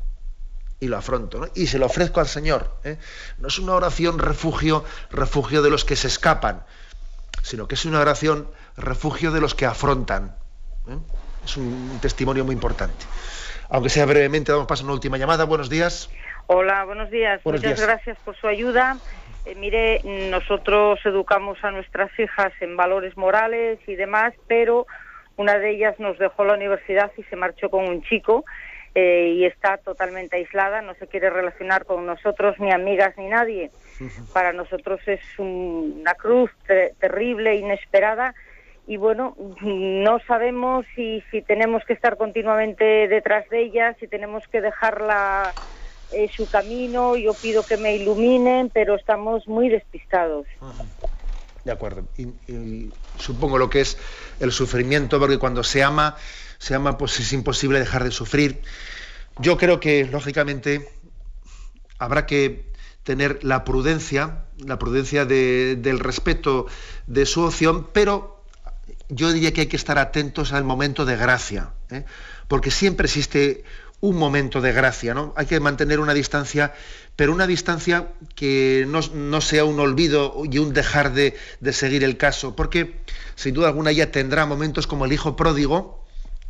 [0.79, 2.77] Y lo afronto, y se lo ofrezco al Señor.
[2.83, 2.99] ¿eh?
[3.39, 6.63] No es una oración refugio, refugio de los que se escapan,
[7.41, 10.35] sino que es una oración refugio de los que afrontan.
[10.87, 10.97] ¿eh?
[11.43, 13.05] Es un testimonio muy importante.
[13.69, 15.45] Aunque sea brevemente, damos paso a una última llamada.
[15.45, 16.09] Buenos días.
[16.47, 17.41] Hola, buenos días.
[17.43, 18.99] Muchas gracias por su ayuda.
[19.45, 24.85] Eh, mire, nosotros educamos a nuestras hijas en valores morales y demás, pero
[25.37, 28.45] una de ellas nos dejó la universidad y se marchó con un chico
[28.93, 33.71] eh, y está totalmente aislada, no se quiere relacionar con nosotros, ni amigas, ni nadie.
[34.31, 36.51] Para nosotros es una cruz
[36.99, 38.35] terrible, inesperada,
[38.87, 44.47] y bueno, no sabemos si, si tenemos que estar continuamente detrás de ella, si tenemos
[44.49, 45.55] que dejarla
[46.11, 50.45] eh, su camino, yo pido que me iluminen, pero estamos muy despistados.
[51.63, 52.05] De acuerdo.
[53.17, 53.97] Supongo lo que es
[54.39, 56.15] el sufrimiento, porque cuando se ama,
[56.59, 58.61] se ama, pues es imposible dejar de sufrir.
[59.39, 60.87] Yo creo que, lógicamente,
[61.97, 62.71] habrá que
[63.03, 66.67] tener la prudencia, la prudencia del respeto
[67.07, 68.43] de su opción, pero
[69.09, 72.05] yo diría que hay que estar atentos al momento de gracia, ¿eh?
[72.47, 73.63] porque siempre existe
[74.01, 75.33] un momento de gracia, ¿no?
[75.35, 76.73] Hay que mantener una distancia,
[77.15, 81.35] pero una distancia que no, sea un olvido y un dejar de,
[81.71, 82.99] seguir el caso, porque
[83.35, 86.03] sin duda alguna ella tendrá momentos como el hijo pródigo,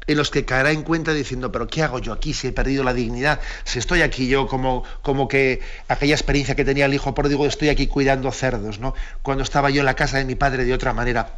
[0.08, 2.84] en los que caerá en cuenta diciendo, pero ¿qué hago yo aquí si he perdido
[2.84, 3.39] la dignidad?
[3.64, 7.70] Si estoy aquí yo como, como que aquella experiencia que tenía el hijo pródigo, estoy
[7.70, 8.93] aquí cuidando cerdos, ¿no?
[9.24, 11.34] Cuando estaba yo en la casa de mi padre de otra manera.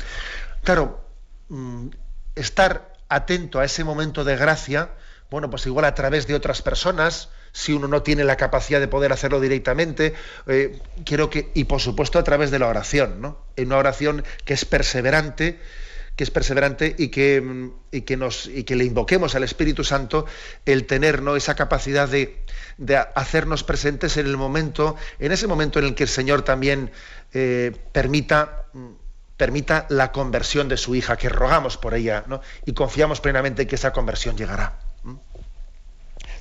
[0.64, 1.01] Claro,
[1.47, 1.88] mm,
[2.36, 4.91] estar atento a ese momento de gracia,
[5.30, 8.88] bueno, pues igual a través de otras personas, si uno no tiene la capacidad de
[8.88, 10.13] poder hacerlo directamente,
[10.47, 13.45] eh, quiero que, y por supuesto a través de la oración, ¿no?
[13.55, 15.59] En una oración que es perseverante,
[16.15, 19.84] que es perseverante y que, mm, y que, nos, y que le invoquemos al Espíritu
[19.84, 20.25] Santo
[20.65, 22.43] el tener esa capacidad de,
[22.78, 26.91] de, hacernos presentes en el momento, en ese momento en el que el Señor también
[27.34, 28.93] eh, permita mm,
[29.38, 32.41] permita la conversión de su hija, que rogamos por ella, ¿no?
[32.65, 34.80] y confiamos plenamente que esa conversión llegará.